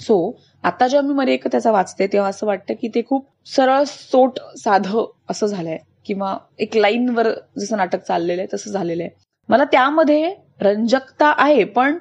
सो 0.00 0.36
आता 0.64 0.88
जेव्हा 0.88 1.08
मी 1.08 1.14
मध्ये 1.14 1.34
एक 1.34 1.46
त्याचा 1.48 1.70
वाचते 1.70 2.06
तेव्हा 2.06 2.28
असं 2.30 2.46
वाटतं 2.46 2.74
की 2.80 2.88
ते 2.94 3.02
खूप 3.08 3.26
सरळ 3.46 3.82
सोट 3.86 4.38
साधं 4.58 5.04
असं 5.30 5.46
झालंय. 5.46 5.78
किंवा 6.06 6.36
एक 6.58 6.76
लाईनवर 6.76 7.28
जसं 7.58 7.76
नाटक 7.76 8.02
चाललेलं 8.02 8.42
आहे 8.42 8.54
तसं 8.54 8.70
झालेलं 8.70 9.02
आहे. 9.02 9.10
मला 9.48 9.64
त्यामध्ये 9.64 10.34
रंजकता 10.60 11.32
आहे 11.36 11.64
पण 11.64 11.96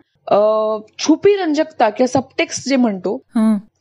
छुपी 0.99 1.35
रंजकता 1.35 1.89
किंवा 1.89 2.07
सबटेक्स्ट 2.07 2.67
जे 2.69 2.75
म्हणतो 2.75 3.17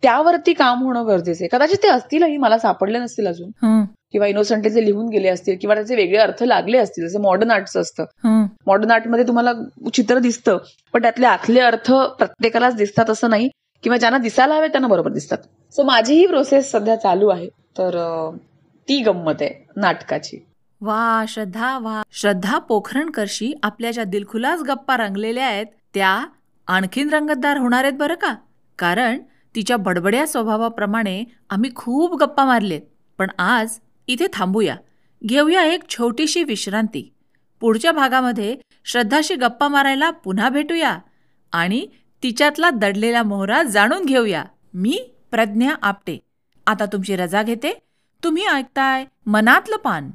त्यावरती 0.02 0.52
काम 0.52 0.82
होणं 0.82 1.06
गरजेचं 1.06 1.44
आहे. 1.44 1.48
कदाचित 1.52 1.76
ते 1.82 1.88
असतीलही 1.88 2.37
मला 2.37 2.58
सापडले 2.58 2.98
नसतील 2.98 3.26
अजून. 3.26 3.84
किंवा 4.12 4.26
इनोसंटली 4.26 4.70
जे 4.70 4.84
लिहून 4.84 5.08
गेले 5.08 5.28
असतील 5.28 5.56
किंवा 5.61 5.74
त्याचे 5.74 5.96
वेगळे 5.96 6.18
अर्थ 6.18 6.42
लागले 6.42 6.78
असतील 6.78 7.08
जसं 7.08 7.20
मॉडर्न 7.20 7.50
आर्टचं 7.50 7.80
असतं. 7.80 8.04
मॉडर्न 8.66 8.90
आर्टमध्ये 8.90 9.26
तुम्हाला 9.26 9.52
चित्र 9.94 10.18
दिसतं 10.18 10.58
पण 10.92 11.02
त्यातले 11.02 11.26
आतले 11.26 11.61
अर्थ 11.61 11.92
प्रत्येकालाच 11.92 12.76
दिसतात 12.76 13.11
असं 13.11 13.30
नाही 13.30 13.48
किंवा 13.82 13.96
ज्यांना 13.96 14.18
दिसायला 14.18 14.54
हवे 14.54 14.68
त्यांना 14.68 14.88
बरोबर 14.88 15.11
दिसतात. 15.11 15.38
सो 15.72 15.82
माझी 15.82 16.14
ही 16.14 16.26
प्रोसेस 16.26 16.70
सध्या 16.72 16.96
चालू 16.96 17.28
आहे. 17.28 17.48
तर 17.48 18.30
ती 18.88 18.98
गंमत 19.02 19.34
आहे 19.40 19.66
नाटकाची. 19.76 20.44
वा 20.80 21.24
श्रद्धा 21.28 21.78
वा. 21.78 22.02
श्रद्धा 22.12 22.58
पोखरणकरशी 22.58 23.52
आपल्या 23.62 23.90
ज्या 23.90 24.04
दिलखुलास 24.04 24.61
गप्पा 24.61 24.96
रंगलेल्या 24.96 25.46
आहेत 25.46 25.66
त्या 25.94 26.26
आणखीन 26.68 27.11
रंगतदार 27.11 27.57
होणार 27.57 27.85
आहेत 27.85 27.98
बरं 27.98 28.14
का? 28.14 28.35
कारण 28.78 29.18
तिच्या 29.54 29.76
बडबड्या 29.76 30.26
स्वभावाप्रमाणे 30.26 31.24
आम्ही 31.50 31.70
खूप 31.74 32.22
गप्पा 32.22 32.44
मारलेत. 32.44 32.81
पण 33.18 33.26
आज 33.38 33.78
इथे 34.07 34.26
थांबूया. 34.33 34.76
घेऊया 35.26 35.64
एक 35.64 35.88
छोटीशी 35.88 36.44
विश्रांती. 36.44 37.14
पुढच्या 37.61 37.92
भागामध्ये 37.92 38.57
श्रद्धाशी 38.85 39.35
गप्पा 39.35 39.68
मारायला 39.68 40.11
पुन्हा 40.11 40.48
भेटूया. 40.48 40.98
आणि 41.52 41.87
तिच्यातला 42.22 42.70
दडलेला 42.70 43.22
मोहरा 43.22 43.62
जाणून 43.62 44.04
घेऊया. 44.04 44.44
मी 44.74 45.11
प्रज्ञा 45.31 45.74
आपटे. 45.83 46.18
आता 46.66 46.87
तुमची 46.87 47.16
रजा 47.16 47.42
घेते. 47.42 47.83
तुम्ही 48.24 48.46
ऐकताय 48.46 49.04
मनातलं 49.26 49.76
पान. 49.76 50.11